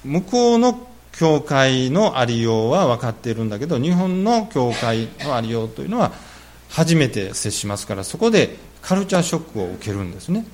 [0.05, 6.11] 向こうの教会のありようは分かっているんだけど日本の教会のありようというのは
[6.69, 10.45] 初めて接しますからそこでカルチャーショックを受けるんですね。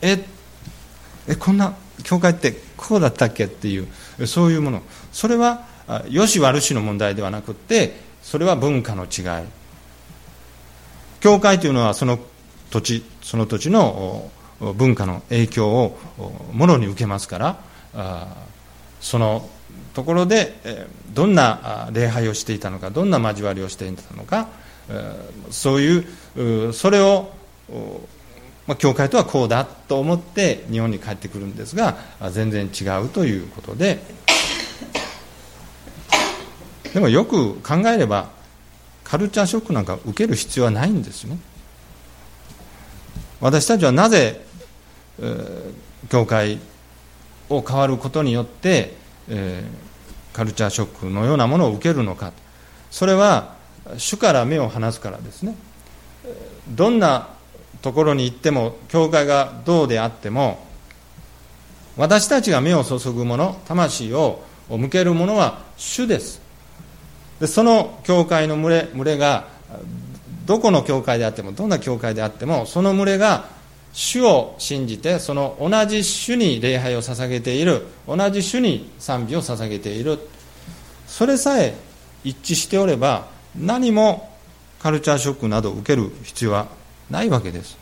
[0.00, 0.24] え
[1.28, 4.82] えこんな教会ってこうだったっけっていうそういうもの。
[5.12, 5.66] それは
[6.08, 9.46] よし悪しの問題ではなくってそれは文化の違い。
[11.20, 12.18] 教会というのはその
[12.70, 14.30] 土地その土地の
[14.74, 15.98] 文化の影響を
[16.52, 18.36] もろに受けますから
[19.00, 19.48] その
[19.94, 24.48] ところでどんな礼拝をしていたのかどんな交わりをしていたのか
[25.50, 27.30] そういうそれを
[28.66, 31.96] まあ、教会とはこうだと思って日本に帰ってくるんですが
[32.30, 34.00] 全然違うということで。
[36.92, 38.30] でもよく考えれば
[39.02, 41.38] カルチャーショックなんか受ける必要はないんですね。
[43.40, 44.44] 私たちはなぜ、
[45.20, 45.72] えー、
[46.10, 46.58] 教会
[47.48, 48.94] を変わることによって、
[49.28, 52.32] えー、カルチャーショックのようなものを受けるのか。
[52.90, 53.56] それは
[53.96, 55.56] 主から目を離すからですね。
[56.68, 57.28] どんな
[57.82, 60.64] ところに行っても教会がどうであっても
[61.96, 66.40] 私たちが目を注ぐもの魂を向けるものは主です。
[67.40, 69.48] でその教会の群れ群れが
[70.46, 73.46] どこの教会であってもどんな教会であってもその群れが
[73.92, 80.18] 主を信じてその同じ主に礼拝を捧げている同じ主に賛美を捧げている。
[81.06, 81.74] それさえ
[82.24, 83.26] 一致しておれば
[83.58, 84.30] 何も
[84.80, 86.68] カルチャーショックなどを受ける必要は
[87.12, 87.78] ないわけです。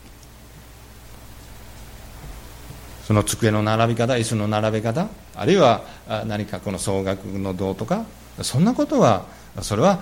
[3.11, 5.83] その机の並び方椅子の並べ方あるいは
[6.27, 8.05] 何かこの総額の銅とか
[8.41, 9.25] そんなことは
[9.61, 9.99] それは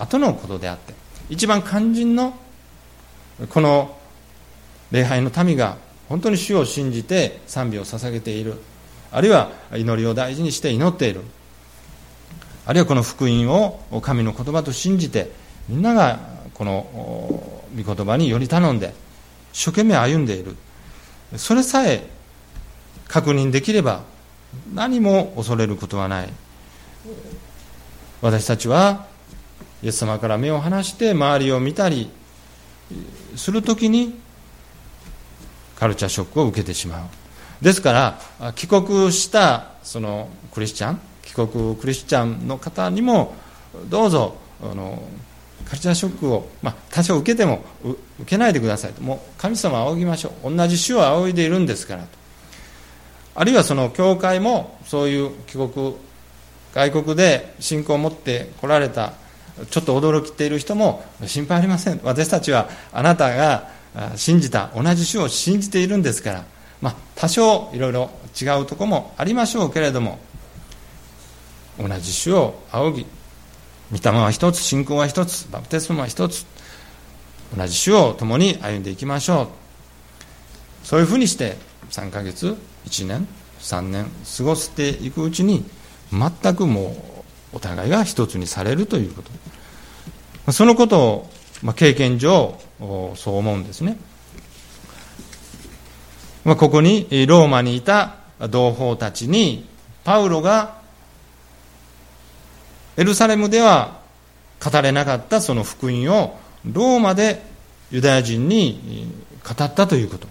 [0.00, 0.94] 後のことであって
[1.28, 2.34] 一番肝心の
[3.50, 3.96] この
[4.90, 5.76] 礼拝の民が
[6.08, 8.54] 本当に主を信じて賛美を捧げている
[9.12, 11.20] あるいは祈りを大事にして祈っている
[12.66, 15.30] あるいはこの福音を神の言葉と信じて
[15.68, 16.18] みんなが
[16.54, 18.94] この御言葉により頼んで
[19.52, 20.56] 一生懸命歩んでいる。
[21.36, 22.06] それさえ
[23.06, 24.02] 確認できれば
[24.74, 26.28] 何も恐れることはない。
[28.20, 29.06] 私たちは
[29.82, 32.10] イエス様から目を離して周りを見たり
[33.36, 34.18] するときに
[35.76, 37.64] カルチャーショックを受けてしまう。
[37.64, 37.92] ですか
[38.40, 43.34] ら帰国したそのクリスチャン帰国クリスチャンの方にも
[43.88, 45.02] どうぞあの
[45.68, 47.62] カルチャーショックを、まあ、多少受けても
[48.20, 49.02] 受けないでくださいと。
[49.02, 50.54] もう神様を仰ぎましょう。
[50.54, 52.08] 同じ主を仰いでいるんですからと。
[53.34, 55.94] あるいはその教会もそういう帰国
[56.74, 59.12] 外国で信仰を持って来られた
[59.70, 62.00] ちょっと驚きている人も心配ありません。
[62.02, 63.68] 私たちはあなたが
[64.16, 66.44] 信じた同じ主を信じているんですから、
[66.80, 68.10] まあ、多少いろいろ
[68.40, 70.18] 違うところもありましょうけれども
[71.78, 73.06] 同じ主を仰ぎ
[73.90, 76.44] 御霊は一つ信仰は一つバプテスマは一つ
[77.56, 79.48] 同じ主を共に歩んでいきましょう。
[80.86, 81.56] そういうふうにして
[81.90, 83.26] 3ヶ月1年
[83.60, 85.64] 3年過ごしていくうちに
[86.12, 86.96] 全くも
[87.52, 89.22] うお互いが一つにされるというこ
[90.46, 90.52] と。
[90.52, 91.30] そのことを、
[91.62, 93.98] まあ、経験上そう思うんですね、
[96.44, 99.66] まあ、ここにローマにいた同胞たちに
[100.04, 100.77] パウロが
[102.98, 104.00] エルサレムでは
[104.60, 106.36] 語れなかったその福音を
[106.66, 107.42] ローマで
[107.92, 110.26] ユダヤ人に語ったということ。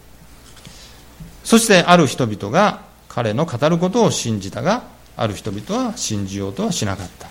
[1.46, 4.84] そしてある人々が彼の語ることを信じたが
[5.16, 7.30] ある人々は信じようとはしなかった。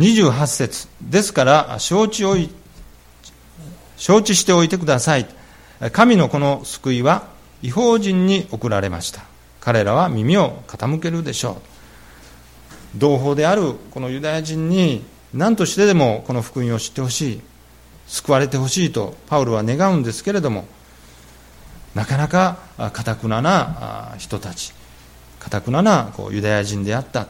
[0.00, 2.36] 28節ですから承知を
[3.96, 5.28] 承知しておいてください。
[5.92, 7.28] 神のこの救いは
[7.62, 9.22] 違法人に送られました。
[9.60, 11.79] 彼らは耳を傾けるでしょう。
[12.96, 17.40] 同胞であるこのユダヤ人に何としてでもこの福音を知ってほしい
[18.06, 20.66] 救われてほしいとパウロは願うんですけれども
[21.94, 24.72] なかなかかたくなな人たち
[25.38, 27.28] かたくななこうユダヤ人であった。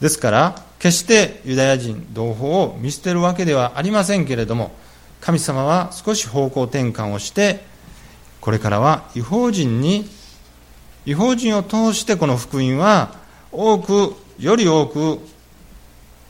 [0.00, 4.72] ですから決してユダヤ人同胞を見捨てるわけではありませんけれども
[5.20, 7.60] 神様は少し方向転換をして
[8.40, 10.08] これからは違法人に
[11.04, 13.14] 違法人を通してこの福音は
[13.52, 15.20] 多くより多く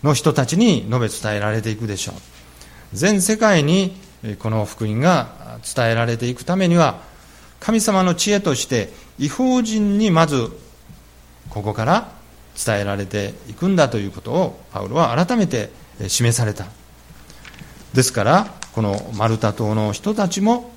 [0.02, 2.14] の人たちに述べ伝えられていくでしょう。
[2.92, 3.96] 全世界に
[4.40, 7.00] この福音が伝えられていくためには
[7.60, 10.50] 神様の知恵として違法人にまず
[11.50, 12.12] ここから
[12.62, 15.70] 伝えられていくんだということをパウロは改めて
[16.08, 16.66] 示された。
[17.94, 20.72] ですからこのマルタ島の人たちも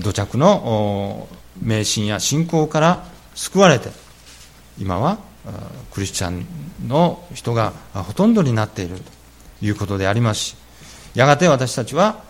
[0.00, 1.28] 土着の
[1.60, 3.04] 迷信や信仰から
[3.34, 3.90] 救われて
[4.78, 5.18] 今は
[5.92, 6.46] クリスチャン
[6.88, 10.56] の人がほとんどになっているということでありますし
[11.14, 12.22] やがて私たちは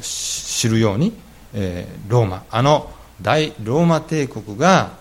[0.00, 1.12] 知るように
[2.08, 2.44] ローマ。
[2.50, 2.90] あの
[3.20, 4.92] 大ローマ帝国が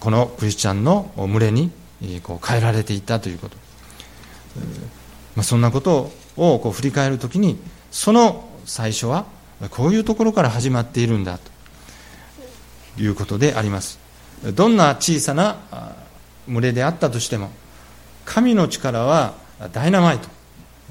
[0.00, 1.70] このクリスチャンの群れに
[2.00, 2.20] 変
[2.58, 3.56] えられていったということ、
[5.34, 7.58] まあ、そんなことを振り返るときに
[7.90, 9.26] その最初は
[9.70, 11.55] こういうところから始まっているんだと。
[12.98, 13.98] いうことであります。
[14.54, 15.56] どんな小さな
[16.48, 17.50] 群れであったとしても
[18.24, 19.34] 神の力は
[19.72, 20.28] ダイナマイト。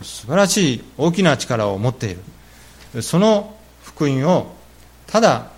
[0.01, 2.17] 素晴らしい大きな力を持ってい
[2.93, 3.01] る。
[3.01, 4.53] その福音を
[5.07, 5.51] ただ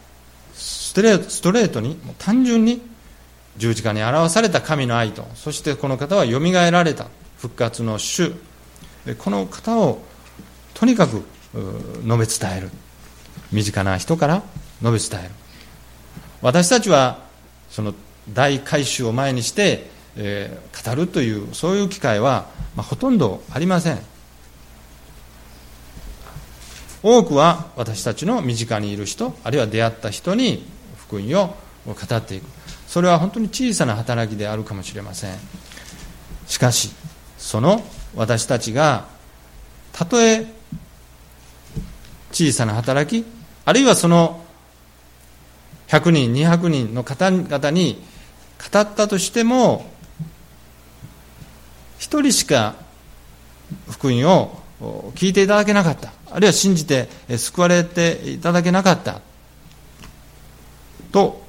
[0.54, 2.82] ストレートに単純に
[3.58, 8.34] 十字架に表された神の愛とそしてこの方はよみがえられた復活の主。
[9.20, 10.02] この方を
[10.74, 11.24] とにかく
[12.04, 12.70] 述べ伝える。
[13.52, 14.44] 身近な人から
[14.84, 15.34] 述べ伝える。
[16.42, 17.20] 私たちは
[17.70, 17.94] その
[18.34, 24.00] 大改修を前にして、えー、語るというそういう機会は、まあ、ほとんどありません。
[27.04, 30.66] 多くは私たちの身近にいる人あるいは出会った人に
[30.98, 32.46] 福音を語っていく。
[32.88, 35.38] それは本当に小さな働きであるかもしれません。
[36.48, 36.92] しかし
[37.38, 37.84] その
[38.16, 39.08] 私たちが
[39.94, 40.46] たとえ
[42.32, 43.26] 小さな働き
[43.66, 44.47] あるいはその
[45.88, 48.02] 100人200人の方々に
[48.72, 49.90] 語ったとしても
[51.98, 52.76] 一人しか
[53.90, 54.62] 福音を
[55.16, 56.14] 聞いていただけなかった。
[56.30, 59.22] あるいは信じて救われていただけなかった。
[61.12, 61.42] と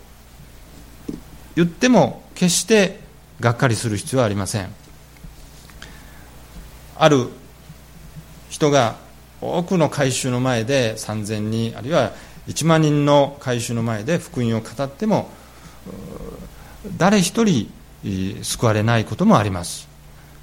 [1.57, 3.01] 言っても決して
[3.41, 4.69] がっかりする必要はありません。
[6.97, 7.29] ある
[8.49, 8.97] 人が
[9.41, 12.13] 多くの改宗の前で3000人あるいは
[12.49, 15.31] 1万人の改宗の前で福音を語っても
[16.97, 17.71] 誰一人
[18.43, 19.89] 救われないこともあります。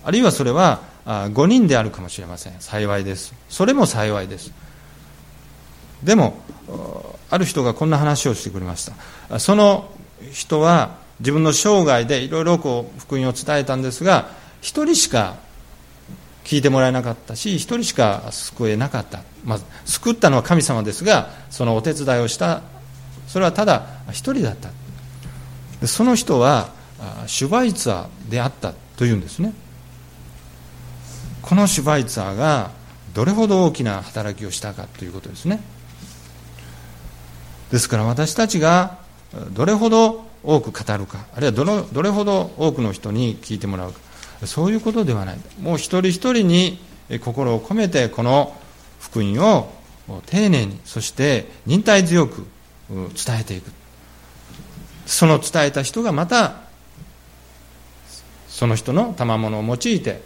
[0.04, 2.54] あるいはそれは5人であるかもしれません。
[2.60, 3.34] 幸いです。
[3.50, 4.52] それも幸いです。
[6.04, 6.38] でも
[7.30, 8.86] ある人がこんな話をしてくれまし
[9.30, 9.40] た。
[9.40, 9.90] その
[10.32, 14.30] 人は自分の生涯でいろいろこう福音を伝えたんですが
[14.62, 15.38] 一人しか
[16.46, 22.62] 聞いてもらえなかったし一人しか救えなかった、まあ、救ったのは神様ですがそのお手伝いをした。
[23.28, 24.70] それはただ一人だった。
[25.88, 26.70] その人は
[27.28, 29.54] シュバイツァーであったというんですね。
[31.42, 32.72] このシュバイツァーが
[33.14, 35.60] どれほど大きな働きをしたかということですね。
[37.72, 39.00] ですから私たちが
[39.52, 44.05] どれほど多く語るかあるいはどのどれほど多くの人に聞いてもらうか。
[44.44, 45.38] そういうことではない。
[45.62, 46.80] もう一人一人に
[47.24, 48.56] 心を込めてこの
[49.00, 49.72] 福音を
[50.26, 52.46] 丁寧にそして忍耐強く
[52.90, 53.72] 伝えていく。
[55.06, 56.62] その伝えた人がまた
[58.48, 60.22] その人の賜物を用いて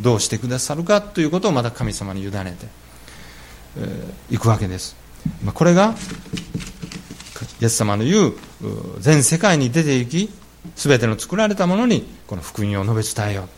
[0.00, 2.66] どうしてくださるかということをまた神様に委ねて
[4.34, 4.96] い、くわけです。
[5.54, 5.94] これが
[7.60, 8.34] イエス様の言う
[8.98, 10.30] 全世界に出て行き
[10.76, 13.48] 全ての作られたものにこの福音を述べ伝えよう。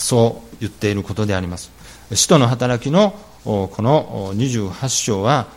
[0.00, 1.70] そう言っていることであります。
[2.14, 5.48] 使徒の働きのこの28章は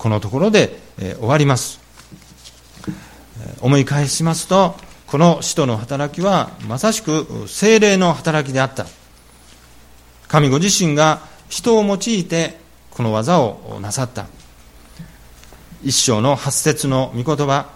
[0.00, 1.78] このところで終わります。
[3.60, 4.74] 思い返しますと
[5.06, 8.86] この使徒の働きはまさしく精霊の働きであった。
[10.26, 12.58] 神ご自身が人を用いて
[12.90, 14.26] この技をなさった。
[15.84, 17.66] 一章の八節の御言葉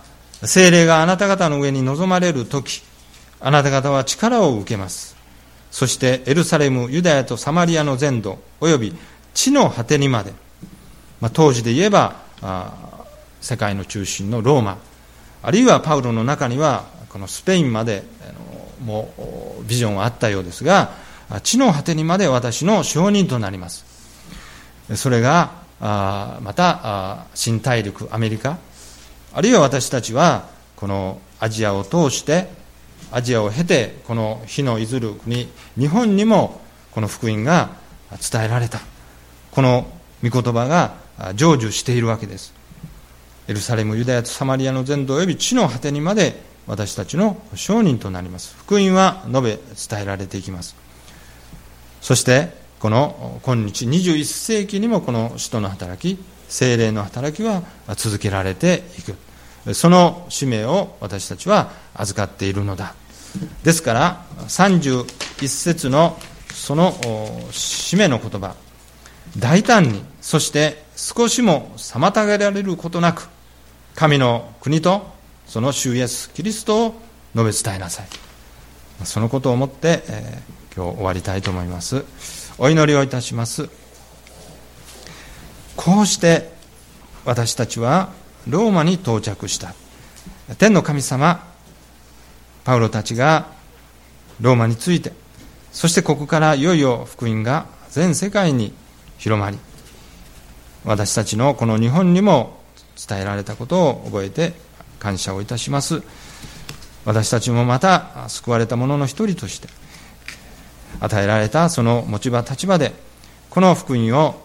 [0.42, 2.82] 精霊があなた方の上に臨まれる時
[3.42, 5.16] あなた方は力を受けます。
[5.70, 8.94] そしてエルサレムユダヤとサマリアの全土および
[9.34, 10.32] 地の果てにまで、
[11.20, 12.16] まあ、当時で言えば
[13.40, 14.78] 世界の中心のローマ。
[15.42, 18.04] あるいはパウロの中にはこのスペインまで
[18.84, 19.12] も
[19.60, 20.92] うビジョンはあったようですが
[21.42, 23.84] 地の果てにまで私の証人となります。
[24.94, 28.58] それがまた新大陸アメリカ。
[29.32, 32.61] あるいは私たちはこのアジアを通して
[33.12, 35.48] アジアを経てこの火のいずる国
[35.78, 36.60] 日本にも
[36.92, 37.70] この福音が
[38.10, 38.80] 伝えられた。
[39.52, 39.86] この
[40.22, 40.94] 御言葉が
[41.34, 42.54] 成就しているわけです。
[43.48, 48.54] エルサレムユダヤとサマリアの全土及び地の果てにまで私たちの証人となります。
[48.56, 49.58] 福音は述べ
[49.88, 50.74] 伝えられていきます。
[52.00, 57.62] そしてこの今日21世紀にもこの使徒の働き精霊の働きは
[57.96, 59.16] 続けられていく。
[59.74, 62.94] その使命を私たちは預かっているのだ。
[63.62, 66.18] ですから31節の
[66.52, 66.94] その
[67.50, 68.54] 使命の言葉。
[69.38, 73.28] 大胆にそして少しも妨げられることなく
[73.94, 75.10] 神の国と
[75.46, 76.94] その主イエスキリストを
[77.34, 78.06] 述べ伝えなさい。
[79.04, 82.04] そのことを思って、えー、今日終わりたいと思います。
[82.58, 83.68] お祈りをいたします。
[85.76, 86.52] こうして
[87.24, 88.12] 私たちは
[88.46, 89.74] ローマに到着した。
[90.58, 91.51] 天の神様
[92.64, 93.48] パウロたちが
[94.40, 95.12] ローマについて
[95.72, 98.72] そしてここからいよいよ福音が全世界に
[99.18, 99.58] 広まり
[100.84, 102.60] 私たちのこの日本にも
[103.08, 104.52] 伝えられたことを覚えて
[104.98, 106.02] 感謝をいたします。
[107.04, 109.68] 私たちもまた救われた者の一人として
[111.00, 112.92] 与えられたその持ち場立場で
[113.50, 114.40] この福音を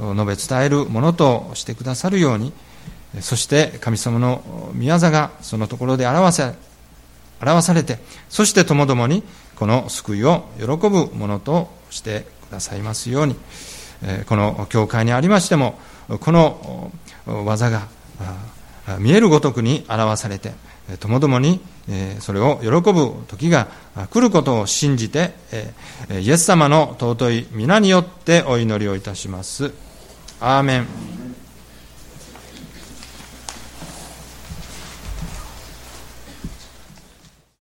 [0.00, 2.52] 述べ伝えるものとしてくださるように
[3.20, 6.54] そして神様の宮座がそのところで表せ
[7.40, 9.22] 表されてそしてともどもに
[9.56, 13.36] この救いを喜ぶものとしてくださいますように
[14.26, 15.78] この教会にありましても
[16.20, 16.92] この
[17.26, 17.88] 技が
[18.98, 20.52] 見えるごとくに表されて
[21.00, 21.60] ともどもに
[22.20, 23.68] それを喜ぶ時が
[24.10, 25.32] 来ることを信じて
[26.10, 29.72] イエス様の尊い皆によってお祈りをいたします。
[30.40, 30.86] アーメン